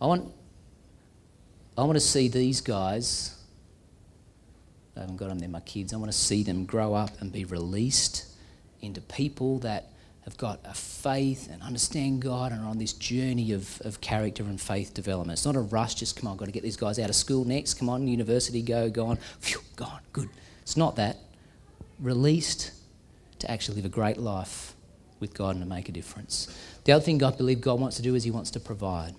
I 0.00 0.06
want, 0.06 0.32
I 1.78 1.84
want 1.84 1.94
to 1.94 2.00
see 2.00 2.26
these 2.26 2.60
guys, 2.60 3.36
I 4.96 5.00
haven't 5.00 5.16
got 5.16 5.28
them, 5.28 5.38
they're 5.38 5.48
my 5.48 5.60
kids, 5.60 5.94
I 5.94 5.96
want 5.96 6.10
to 6.10 6.18
see 6.18 6.42
them 6.42 6.64
grow 6.64 6.92
up 6.92 7.10
and 7.20 7.32
be 7.32 7.44
released 7.44 8.26
into 8.80 9.00
people 9.00 9.60
that 9.60 9.91
have 10.24 10.36
got 10.36 10.60
a 10.64 10.74
faith 10.74 11.48
and 11.50 11.62
understand 11.62 12.22
God 12.22 12.52
and 12.52 12.62
are 12.62 12.68
on 12.68 12.78
this 12.78 12.92
journey 12.92 13.52
of, 13.52 13.80
of 13.84 14.00
character 14.00 14.44
and 14.44 14.60
faith 14.60 14.94
development. 14.94 15.36
It's 15.36 15.46
not 15.46 15.56
a 15.56 15.60
rush, 15.60 15.96
just 15.96 16.16
come 16.16 16.30
on, 16.30 16.36
got 16.36 16.44
to 16.44 16.52
get 16.52 16.62
these 16.62 16.76
guys 16.76 16.98
out 16.98 17.08
of 17.08 17.16
school 17.16 17.44
next, 17.44 17.74
come 17.74 17.88
on, 17.88 18.06
university, 18.06 18.62
go, 18.62 18.88
go 18.88 19.06
on, 19.06 19.16
phew, 19.40 19.60
gone, 19.74 20.00
good. 20.12 20.28
It's 20.62 20.76
not 20.76 20.96
that. 20.96 21.16
released 21.98 22.72
to 23.40 23.50
actually 23.50 23.76
live 23.76 23.84
a 23.84 23.88
great 23.88 24.16
life 24.16 24.74
with 25.18 25.34
God 25.34 25.56
and 25.56 25.64
to 25.64 25.68
make 25.68 25.88
a 25.88 25.92
difference. 25.92 26.46
The 26.84 26.92
other 26.92 27.04
thing 27.04 27.22
I 27.22 27.30
believe 27.30 27.60
God 27.60 27.80
wants 27.80 27.96
to 27.96 28.02
do 28.02 28.14
is 28.14 28.24
He 28.24 28.30
wants 28.30 28.50
to 28.52 28.60
provide. 28.60 29.14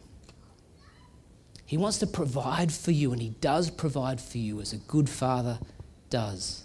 He 1.66 1.78
wants 1.78 1.98
to 2.00 2.08
provide 2.08 2.72
for 2.72 2.92
you, 2.92 3.12
and 3.12 3.22
He 3.22 3.30
does 3.42 3.70
provide 3.70 4.22
for 4.22 4.38
you 4.38 4.62
as 4.62 4.74
a 4.74 4.78
good 4.78 5.10
father 5.10 5.60
does. 6.10 6.63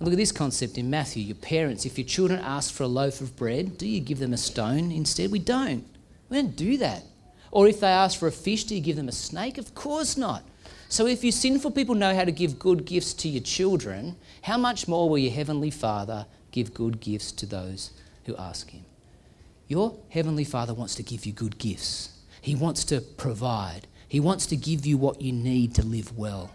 Look 0.00 0.14
at 0.14 0.16
this 0.16 0.32
concept 0.32 0.78
in 0.78 0.88
Matthew. 0.88 1.22
Your 1.22 1.36
parents, 1.36 1.84
if 1.84 1.98
your 1.98 2.06
children 2.06 2.40
ask 2.40 2.72
for 2.72 2.84
a 2.84 2.88
loaf 2.88 3.20
of 3.20 3.36
bread, 3.36 3.76
do 3.76 3.86
you 3.86 4.00
give 4.00 4.18
them 4.18 4.32
a 4.32 4.38
stone 4.38 4.90
instead? 4.90 5.30
We 5.30 5.38
don't. 5.38 5.84
We 6.30 6.38
don't 6.38 6.56
do 6.56 6.78
that. 6.78 7.02
Or 7.50 7.68
if 7.68 7.80
they 7.80 7.88
ask 7.88 8.18
for 8.18 8.26
a 8.26 8.32
fish, 8.32 8.64
do 8.64 8.74
you 8.74 8.80
give 8.80 8.96
them 8.96 9.08
a 9.08 9.12
snake? 9.12 9.58
Of 9.58 9.74
course 9.74 10.16
not. 10.16 10.42
So 10.88 11.06
if 11.06 11.22
you 11.22 11.30
sinful 11.30 11.72
people 11.72 11.94
know 11.94 12.14
how 12.14 12.24
to 12.24 12.32
give 12.32 12.58
good 12.58 12.86
gifts 12.86 13.12
to 13.14 13.28
your 13.28 13.42
children, 13.42 14.16
how 14.42 14.56
much 14.56 14.88
more 14.88 15.08
will 15.08 15.18
your 15.18 15.32
heavenly 15.32 15.70
Father 15.70 16.26
give 16.50 16.72
good 16.72 17.00
gifts 17.00 17.30
to 17.32 17.46
those 17.46 17.90
who 18.24 18.34
ask 18.36 18.70
him? 18.70 18.84
Your 19.68 19.98
heavenly 20.08 20.44
Father 20.44 20.72
wants 20.72 20.94
to 20.94 21.02
give 21.02 21.26
you 21.26 21.32
good 21.32 21.58
gifts. 21.58 22.16
He 22.40 22.54
wants 22.54 22.84
to 22.86 23.00
provide. 23.00 23.86
He 24.08 24.18
wants 24.18 24.46
to 24.46 24.56
give 24.56 24.86
you 24.86 24.96
what 24.96 25.20
you 25.20 25.32
need 25.32 25.74
to 25.74 25.84
live 25.84 26.16
well, 26.16 26.50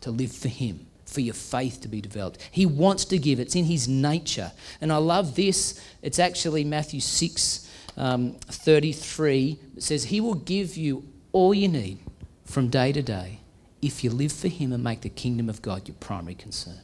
to 0.00 0.10
live 0.10 0.32
for 0.32 0.48
him, 0.48 0.86
for 1.12 1.20
your 1.20 1.34
faith 1.34 1.80
to 1.82 1.88
be 1.88 2.00
developed. 2.00 2.38
He 2.50 2.66
wants 2.66 3.04
to 3.06 3.18
give. 3.18 3.38
It's 3.38 3.54
in 3.54 3.64
his 3.64 3.88
nature. 3.88 4.52
And 4.80 4.92
I 4.92 4.96
love 4.96 5.34
this. 5.34 5.80
It's 6.02 6.18
actually 6.18 6.64
Matthew 6.64 7.00
6 7.00 7.68
um, 7.96 8.32
33. 8.48 9.58
It 9.76 9.82
says, 9.82 10.04
He 10.04 10.20
will 10.20 10.34
give 10.34 10.76
you 10.76 11.04
all 11.32 11.54
you 11.54 11.68
need 11.68 11.98
from 12.44 12.68
day 12.68 12.92
to 12.92 13.02
day 13.02 13.40
if 13.80 14.04
you 14.04 14.10
live 14.10 14.32
for 14.32 14.48
Him 14.48 14.72
and 14.72 14.82
make 14.82 15.00
the 15.00 15.08
kingdom 15.08 15.48
of 15.48 15.62
God 15.62 15.88
your 15.88 15.96
primary 16.00 16.34
concern. 16.34 16.80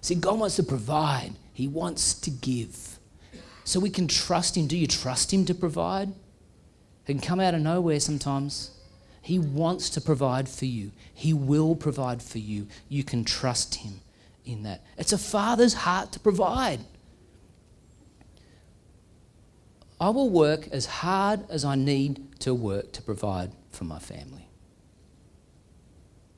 See, 0.00 0.14
God 0.14 0.38
wants 0.38 0.56
to 0.56 0.62
provide, 0.62 1.32
He 1.52 1.68
wants 1.68 2.14
to 2.20 2.30
give. 2.30 2.98
So 3.64 3.78
we 3.78 3.90
can 3.90 4.08
trust 4.08 4.56
Him. 4.56 4.66
Do 4.66 4.76
you 4.76 4.86
trust 4.86 5.32
Him 5.32 5.44
to 5.46 5.54
provide? 5.54 6.08
It 7.06 7.12
can 7.12 7.20
come 7.20 7.40
out 7.40 7.54
of 7.54 7.60
nowhere 7.60 8.00
sometimes. 8.00 8.70
He 9.22 9.38
wants 9.38 9.88
to 9.90 10.00
provide 10.00 10.48
for 10.48 10.66
you, 10.66 10.92
He 11.14 11.32
will 11.32 11.74
provide 11.74 12.22
for 12.22 12.38
you. 12.38 12.66
You 12.88 13.04
can 13.04 13.24
trust 13.24 13.76
Him 13.76 14.00
in 14.44 14.64
that. 14.64 14.84
It's 14.98 15.12
a 15.12 15.18
father's 15.18 15.74
heart 15.74 16.12
to 16.12 16.20
provide. 16.20 16.80
I 20.00 20.10
will 20.10 20.28
work 20.28 20.66
as 20.72 20.86
hard 20.86 21.48
as 21.48 21.64
I 21.64 21.76
need 21.76 22.40
to 22.40 22.52
work 22.52 22.90
to 22.92 23.02
provide 23.02 23.52
for 23.70 23.84
my 23.84 24.00
family. 24.00 24.48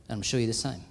And 0.08 0.16
I'm 0.16 0.22
sure 0.22 0.38
you're 0.38 0.46
the 0.46 0.52
same. 0.52 0.84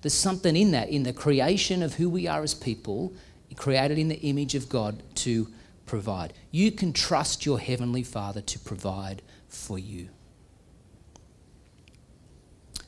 There's 0.00 0.14
something 0.14 0.56
in 0.56 0.70
that, 0.70 0.88
in 0.90 1.02
the 1.02 1.12
creation 1.12 1.82
of 1.82 1.94
who 1.94 2.08
we 2.08 2.28
are 2.28 2.42
as 2.42 2.54
people, 2.54 3.12
created 3.56 3.98
in 3.98 4.08
the 4.08 4.20
image 4.20 4.54
of 4.54 4.68
God 4.68 5.02
to 5.16 5.48
provide. 5.86 6.32
You 6.50 6.70
can 6.72 6.92
trust 6.92 7.44
your 7.44 7.58
Heavenly 7.58 8.02
Father 8.02 8.40
to 8.40 8.58
provide 8.58 9.22
for 9.48 9.78
you. 9.78 10.08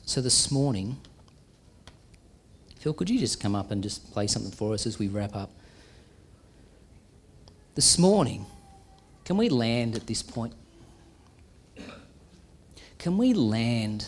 So 0.07 0.21
this 0.21 0.51
morning, 0.51 0.97
Phil, 2.77 2.93
could 2.93 3.09
you 3.09 3.17
just 3.17 3.39
come 3.39 3.55
up 3.55 3.71
and 3.71 3.81
just 3.81 4.13
play 4.13 4.27
something 4.27 4.51
for 4.51 4.75
us 4.75 4.85
as 4.85 4.99
we 4.99 5.07
wrap 5.07 5.35
up? 5.35 5.49
This 7.73 7.97
morning, 7.97 8.45
can 9.25 9.35
we 9.35 9.49
land 9.49 9.95
at 9.95 10.05
this 10.05 10.21
point? 10.21 10.53
Can 12.99 13.17
we 13.17 13.33
land 13.33 14.07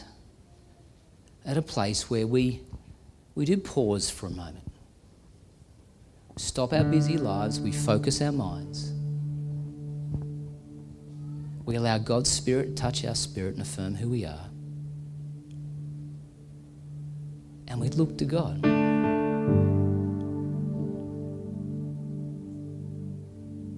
at 1.43 1.57
a 1.57 1.63
place 1.63 2.11
where 2.11 2.27
we, 2.27 2.61
we 3.33 3.45
do 3.45 3.57
pause 3.57 4.07
for 4.09 4.27
a 4.27 4.31
moment? 4.31 4.71
Stop 6.35 6.73
our 6.73 6.83
busy 6.83 7.17
lives, 7.17 7.59
we 7.59 7.71
focus 7.71 8.21
our 8.21 8.31
minds. 8.31 8.91
We 11.65 11.75
allow 11.75 11.97
God's 11.97 12.29
Spirit 12.29 12.67
to 12.67 12.73
touch 12.75 13.03
our 13.03 13.15
spirit 13.15 13.53
and 13.53 13.63
affirm 13.63 13.95
who 13.95 14.09
we 14.09 14.23
are. 14.23 14.46
And 17.67 17.81
we 17.81 17.89
look 17.89 18.17
to 18.17 18.25
God. 18.25 18.61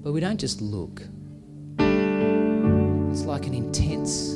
But 0.04 0.14
we 0.14 0.20
don't 0.20 0.40
just 0.40 0.62
look. 0.62 1.02
It's 3.12 3.26
like 3.26 3.46
an 3.48 3.54
intense 3.54 4.36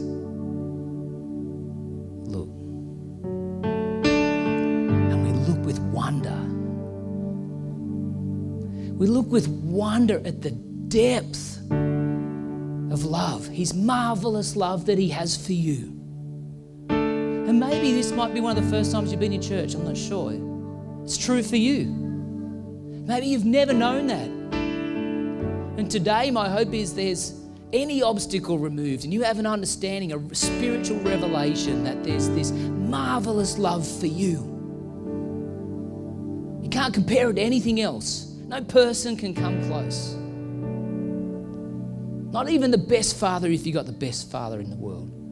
look. 2.27 2.49
And 4.03 5.23
we 5.23 5.31
look 5.47 5.65
with 5.65 5.79
wonder. 5.79 6.37
We 8.97 9.07
look 9.07 9.31
with 9.31 9.47
wonder 9.47 10.21
at 10.25 10.41
the 10.41 10.51
depth 10.51 11.59
of 11.71 13.05
love, 13.05 13.47
His 13.47 13.73
marvelous 13.73 14.55
love 14.55 14.85
that 14.87 14.97
He 14.97 15.09
has 15.09 15.35
for 15.37 15.53
you. 15.53 15.92
And 17.53 17.59
maybe 17.59 17.93
this 17.93 18.11
might 18.11 18.33
be 18.33 18.39
one 18.41 18.57
of 18.57 18.63
the 18.63 18.69
first 18.71 18.91
times 18.91 19.11
you've 19.11 19.19
been 19.19 19.31
in 19.31 19.39
church, 19.39 19.75
I'm 19.75 19.85
not 19.85 19.95
sure. 19.95 20.33
It's 21.03 21.15
true 21.15 21.43
for 21.43 21.55
you. 21.55 21.85
Maybe 23.05 23.27
you've 23.27 23.45
never 23.45 23.73
known 23.73 24.07
that. 24.07 24.27
And 25.77 25.91
today, 25.91 26.31
my 26.31 26.49
hope 26.49 26.73
is 26.73 26.95
there's 26.95 27.39
any 27.71 28.01
obstacle 28.01 28.57
removed 28.57 29.03
and 29.03 29.13
you 29.13 29.21
have 29.21 29.37
an 29.37 29.45
understanding, 29.45 30.13
a 30.13 30.33
spiritual 30.33 30.97
revelation 31.01 31.83
that 31.83 32.03
there's 32.03 32.27
this 32.29 32.49
marvelous 32.51 33.59
love 33.59 33.87
for 33.87 34.07
you. 34.07 34.49
You 36.63 36.69
can't 36.69 36.91
compare 36.91 37.29
it 37.29 37.35
to 37.35 37.41
anything 37.41 37.81
else. 37.81 38.33
No 38.47 38.63
person 38.63 39.15
can 39.15 39.35
come 39.35 39.63
close. 39.67 40.15
Not 42.33 42.49
even 42.49 42.71
the 42.71 42.79
best 42.79 43.15
father 43.15 43.47
if 43.51 43.67
you 43.67 43.73
got 43.73 43.85
the 43.85 43.91
best 43.91 44.31
father 44.31 44.59
in 44.59 44.71
the 44.71 44.75
world. 44.75 45.22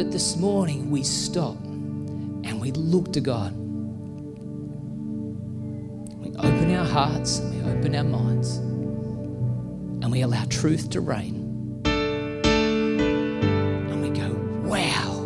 That 0.00 0.12
this 0.12 0.38
morning 0.38 0.90
we 0.90 1.02
stop 1.02 1.56
and 1.62 2.58
we 2.58 2.72
look 2.72 3.12
to 3.12 3.20
God. 3.20 3.54
We 6.16 6.30
open 6.38 6.74
our 6.74 6.86
hearts 6.86 7.40
and 7.40 7.54
we 7.54 7.60
open 7.70 7.94
our 7.94 8.04
minds 8.04 8.56
and 8.56 10.10
we 10.10 10.22
allow 10.22 10.46
truth 10.46 10.88
to 10.92 11.02
reign. 11.02 11.82
And 11.84 14.00
we 14.00 14.08
go, 14.08 14.30
wow. 14.66 15.20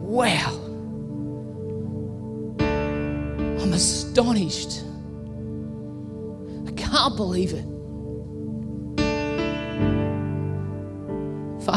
Wow. 0.00 0.58
I'm 3.60 3.74
astonished. 3.74 4.82
I 6.66 6.72
can't 6.72 7.16
believe 7.18 7.52
it. 7.52 7.73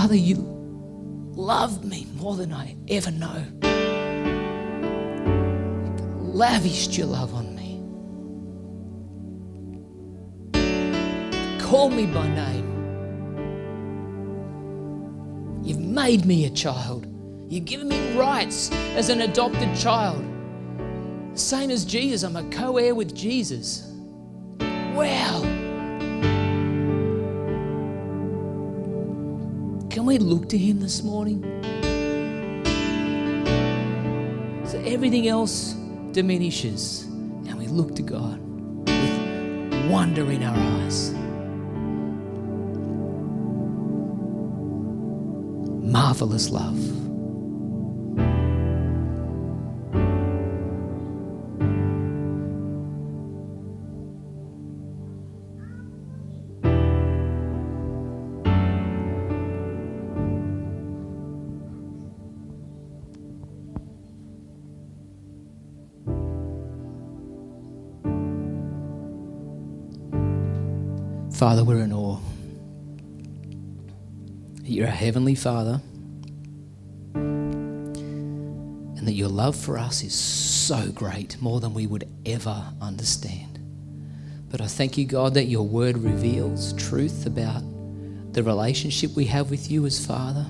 Father, 0.08 0.20
you 0.20 0.38
love 1.36 1.84
me 1.84 2.08
more 2.16 2.38
than 2.38 2.54
I 2.54 2.78
ever 2.88 3.12
know. 3.12 3.44
Lavished 6.22 6.98
your 6.98 7.08
love 7.08 7.34
on 7.34 7.54
me. 7.54 7.82
Call 11.60 11.90
me 11.90 12.06
by 12.06 12.26
name. 12.30 12.64
You've 15.62 15.82
made 15.82 16.24
me 16.24 16.46
a 16.46 16.52
child. 16.52 17.06
You've 17.50 17.66
given 17.66 17.90
me 17.90 18.18
rights 18.18 18.72
as 18.96 19.10
an 19.10 19.20
adopted 19.20 19.76
child. 19.76 20.24
Same 21.34 21.70
as 21.70 21.84
Jesus, 21.84 22.24
I'm 22.24 22.38
a 22.38 22.50
co 22.50 22.78
heir 22.78 22.96
with 22.96 23.14
Jesus. 23.14 23.92
Wow. 24.94 25.57
We 30.08 30.18
look 30.18 30.48
to 30.48 30.58
Him 30.58 30.80
this 30.80 31.04
morning? 31.04 31.44
So 34.66 34.80
everything 34.86 35.28
else 35.28 35.74
diminishes, 36.14 37.04
and 37.04 37.58
we 37.58 37.68
look 37.68 37.94
to 37.96 38.02
God 38.02 38.40
with 38.88 39.92
wonder 39.92 40.32
in 40.32 40.44
our 40.44 40.58
eyes. 40.58 41.12
Marvelous 45.84 46.52
love. 46.52 47.17
Father, 71.38 71.64
we're 71.64 71.84
in 71.84 71.94
awe. 71.94 72.18
You're 74.64 74.88
a 74.88 74.90
heavenly 74.90 75.36
Father. 75.36 75.80
and 77.14 79.08
that 79.08 79.14
your 79.14 79.30
love 79.30 79.56
for 79.56 79.78
us 79.78 80.04
is 80.04 80.16
so 80.16 80.90
great, 80.92 81.40
more 81.40 81.60
than 81.60 81.76
we 81.76 81.86
would 81.86 82.10
ever 82.26 82.66
understand. 82.82 83.60
But 84.50 84.62
I 84.62 84.66
thank 84.66 84.98
you, 84.98 85.06
God, 85.06 85.36
that 85.36 85.46
your 85.46 85.62
word 85.68 86.00
reveals 86.00 86.74
truth 86.74 87.28
about 87.28 87.62
the 88.34 88.42
relationship 88.42 89.16
we 89.16 89.26
have 89.26 89.52
with 89.52 89.70
you 89.70 89.86
as 89.86 90.04
Father. 90.04 90.48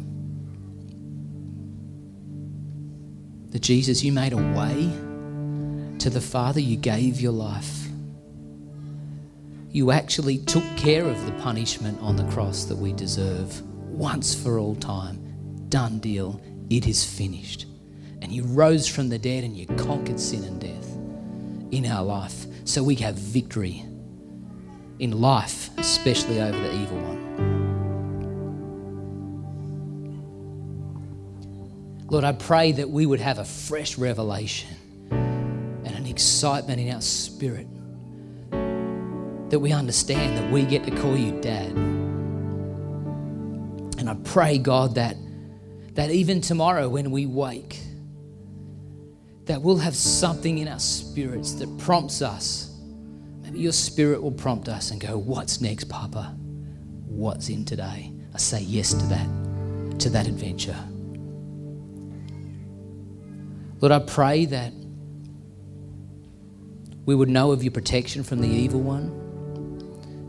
That 3.49 3.61
Jesus, 3.61 4.05
you 4.05 4.13
made 4.13 4.31
a 4.31 4.37
way 4.37 4.89
to 5.99 6.09
the 6.09 6.21
Father, 6.21 6.61
you 6.61 6.77
gave 6.77 7.19
your 7.19 7.33
life. 7.33 7.86
You 9.69 9.91
actually 9.91 10.37
took 10.39 10.63
care 10.77 11.05
of 11.05 11.25
the 11.25 11.33
punishment 11.33 11.99
on 12.01 12.15
the 12.15 12.23
cross 12.31 12.63
that 12.65 12.77
we 12.77 12.93
deserve 12.93 13.61
once 13.91 14.33
for 14.33 14.59
all 14.59 14.75
time. 14.75 15.65
Done 15.69 15.99
deal. 15.99 16.41
It 16.69 16.87
is 16.87 17.03
finished. 17.03 17.65
And 18.21 18.31
you 18.31 18.43
rose 18.43 18.87
from 18.87 19.09
the 19.09 19.19
dead 19.19 19.43
and 19.43 19.55
you 19.55 19.67
conquered 19.67 20.19
sin 20.19 20.43
and 20.45 20.59
death 20.59 20.97
in 21.71 21.85
our 21.85 22.03
life 22.03 22.45
so 22.63 22.81
we 22.81 22.95
have 22.95 23.15
victory 23.15 23.83
in 24.99 25.19
life, 25.21 25.69
especially 25.77 26.41
over 26.41 26.57
the 26.57 26.73
evil 26.73 26.97
one. 26.99 27.17
Lord, 32.09 32.23
I 32.23 32.31
pray 32.31 32.71
that 32.71 32.89
we 32.89 33.05
would 33.05 33.19
have 33.19 33.37
a 33.37 33.45
fresh 33.45 33.97
revelation 33.97 34.69
and 35.11 35.87
an 35.87 36.05
excitement 36.05 36.79
in 36.79 36.93
our 36.93 37.01
spirit 37.01 37.67
that 39.49 39.59
we 39.59 39.71
understand 39.71 40.37
that 40.37 40.51
we 40.51 40.63
get 40.63 40.83
to 40.85 40.91
call 40.91 41.15
you 41.15 41.39
dad. 41.41 41.71
And 43.97 44.09
I 44.09 44.15
pray, 44.23 44.57
God, 44.57 44.95
that, 44.95 45.15
that 45.93 46.11
even 46.11 46.41
tomorrow 46.41 46.89
when 46.89 47.11
we 47.11 47.25
wake, 47.25 47.79
that 49.45 49.61
we'll 49.61 49.77
have 49.77 49.95
something 49.95 50.57
in 50.57 50.67
our 50.67 50.79
spirits 50.79 51.53
that 51.53 51.77
prompts 51.79 52.21
us. 52.21 52.73
Maybe 53.41 53.59
your 53.59 53.71
spirit 53.71 54.21
will 54.21 54.31
prompt 54.31 54.67
us 54.67 54.91
and 54.91 54.99
go, 54.99 55.17
What's 55.17 55.61
next, 55.61 55.85
Papa? 55.85 56.35
What's 57.07 57.49
in 57.49 57.65
today? 57.65 58.11
I 58.33 58.37
say 58.37 58.61
yes 58.61 58.93
to 58.93 59.05
that, 59.07 59.99
to 59.99 60.09
that 60.09 60.27
adventure. 60.27 60.77
Lord, 63.79 63.91
I 63.91 63.99
pray 63.99 64.45
that 64.45 64.73
we 67.05 67.15
would 67.15 67.29
know 67.29 67.51
of 67.51 67.63
your 67.63 67.71
protection 67.71 68.23
from 68.23 68.41
the 68.41 68.47
evil 68.47 68.81
one. 68.81 69.26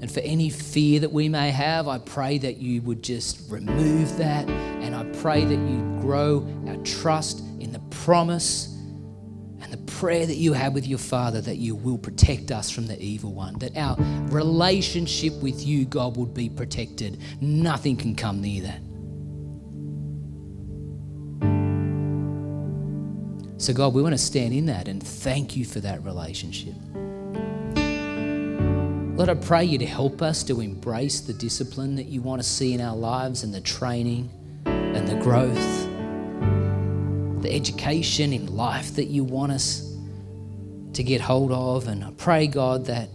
And 0.00 0.10
for 0.10 0.20
any 0.20 0.48
fear 0.48 1.00
that 1.00 1.12
we 1.12 1.28
may 1.28 1.50
have, 1.50 1.88
I 1.88 1.98
pray 1.98 2.38
that 2.38 2.58
you 2.58 2.82
would 2.82 3.02
just 3.02 3.50
remove 3.50 4.16
that. 4.18 4.48
And 4.48 4.94
I 4.94 5.04
pray 5.20 5.44
that 5.44 5.54
you 5.54 5.98
grow 6.00 6.46
our 6.68 6.76
trust 6.78 7.40
in 7.58 7.72
the 7.72 7.80
promise 7.90 8.74
and 9.60 9.72
the 9.72 9.92
prayer 9.92 10.24
that 10.24 10.36
you 10.36 10.52
have 10.52 10.72
with 10.72 10.86
your 10.86 10.98
Father 10.98 11.40
that 11.40 11.56
you 11.56 11.74
will 11.74 11.98
protect 11.98 12.52
us 12.52 12.70
from 12.70 12.86
the 12.86 13.00
evil 13.02 13.32
one, 13.32 13.58
that 13.58 13.76
our 13.76 13.96
relationship 14.28 15.34
with 15.42 15.66
you, 15.66 15.84
God, 15.84 16.16
would 16.16 16.32
be 16.32 16.48
protected. 16.48 17.20
Nothing 17.40 17.96
can 17.96 18.14
come 18.14 18.40
near 18.40 18.62
that. 18.62 18.80
So, 23.60 23.72
God, 23.72 23.92
we 23.92 24.02
want 24.02 24.14
to 24.14 24.18
stand 24.18 24.54
in 24.54 24.66
that 24.66 24.86
and 24.86 25.02
thank 25.02 25.56
you 25.56 25.64
for 25.64 25.80
that 25.80 26.04
relationship. 26.04 26.74
Lord, 29.18 29.30
I 29.30 29.34
pray 29.34 29.64
you 29.64 29.78
to 29.78 29.86
help 29.86 30.22
us 30.22 30.44
to 30.44 30.60
embrace 30.60 31.18
the 31.18 31.32
discipline 31.32 31.96
that 31.96 32.06
you 32.06 32.22
want 32.22 32.40
to 32.40 32.48
see 32.48 32.72
in 32.72 32.80
our 32.80 32.94
lives 32.94 33.42
and 33.42 33.52
the 33.52 33.60
training 33.60 34.30
and 34.64 35.08
the 35.08 35.16
growth, 35.16 35.56
the 37.42 37.52
education 37.52 38.32
in 38.32 38.46
life 38.54 38.94
that 38.94 39.06
you 39.06 39.24
want 39.24 39.50
us 39.50 39.92
to 40.92 41.02
get 41.02 41.20
hold 41.20 41.50
of. 41.50 41.88
And 41.88 42.04
I 42.04 42.12
pray, 42.12 42.46
God, 42.46 42.86
that 42.86 43.08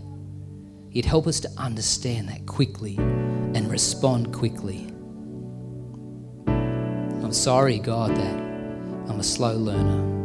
you'd 0.90 1.06
help 1.06 1.26
us 1.26 1.40
to 1.40 1.50
understand 1.58 2.28
that 2.28 2.48
quickly 2.48 2.98
and 2.98 3.72
respond 3.72 4.34
quickly. 4.34 4.86
I'm 6.48 7.32
sorry, 7.32 7.80
God, 7.80 8.14
that 8.14 8.36
I'm 9.08 9.22
a 9.22 9.24
slow 9.24 9.56
learner. 9.56 10.23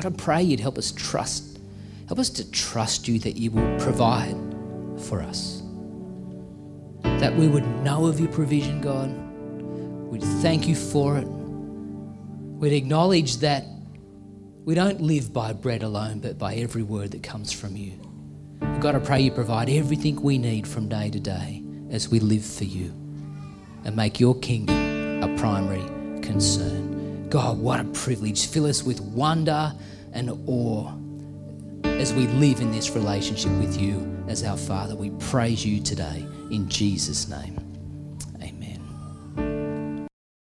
God, 0.00 0.14
I 0.14 0.16
pray 0.16 0.42
you'd 0.42 0.60
help 0.60 0.78
us 0.78 0.92
trust. 0.92 1.58
Help 2.06 2.18
us 2.18 2.30
to 2.30 2.50
trust 2.50 3.06
you 3.06 3.18
that 3.18 3.36
you 3.36 3.50
will 3.50 3.78
provide 3.78 4.34
for 4.96 5.20
us. 5.20 5.62
That 7.02 7.36
we 7.36 7.48
would 7.48 7.66
know 7.82 8.06
of 8.06 8.18
your 8.18 8.30
provision, 8.30 8.80
God. 8.80 9.10
We'd 10.10 10.22
thank 10.22 10.66
you 10.66 10.74
for 10.74 11.18
it. 11.18 11.26
We'd 11.26 12.72
acknowledge 12.72 13.38
that 13.38 13.66
we 14.64 14.74
don't 14.74 15.02
live 15.02 15.34
by 15.34 15.52
bread 15.52 15.82
alone, 15.82 16.20
but 16.20 16.38
by 16.38 16.54
every 16.54 16.82
word 16.82 17.10
that 17.10 17.22
comes 17.22 17.52
from 17.52 17.76
you. 17.76 17.92
God, 18.80 18.94
I 18.94 19.00
pray 19.00 19.20
you 19.20 19.30
provide 19.30 19.68
everything 19.68 20.20
we 20.22 20.38
need 20.38 20.66
from 20.66 20.88
day 20.88 21.10
to 21.10 21.20
day 21.20 21.62
as 21.90 22.08
we 22.08 22.20
live 22.20 22.44
for 22.44 22.64
you 22.64 22.88
and 23.84 23.94
make 23.94 24.18
your 24.18 24.38
kingdom 24.38 25.22
a 25.22 25.36
primary 25.36 25.84
concern. 26.22 26.99
God, 27.30 27.60
what 27.60 27.78
a 27.78 27.84
privilege. 27.84 28.48
Fill 28.48 28.66
us 28.66 28.82
with 28.82 29.00
wonder 29.00 29.72
and 30.12 30.30
awe 30.48 30.92
as 31.84 32.12
we 32.12 32.26
live 32.26 32.60
in 32.60 32.72
this 32.72 32.90
relationship 32.90 33.52
with 33.52 33.80
you 33.80 34.24
as 34.26 34.42
our 34.42 34.56
Father. 34.56 34.96
We 34.96 35.10
praise 35.10 35.64
you 35.64 35.80
today 35.80 36.26
in 36.50 36.68
Jesus' 36.68 37.28
name. 37.28 37.59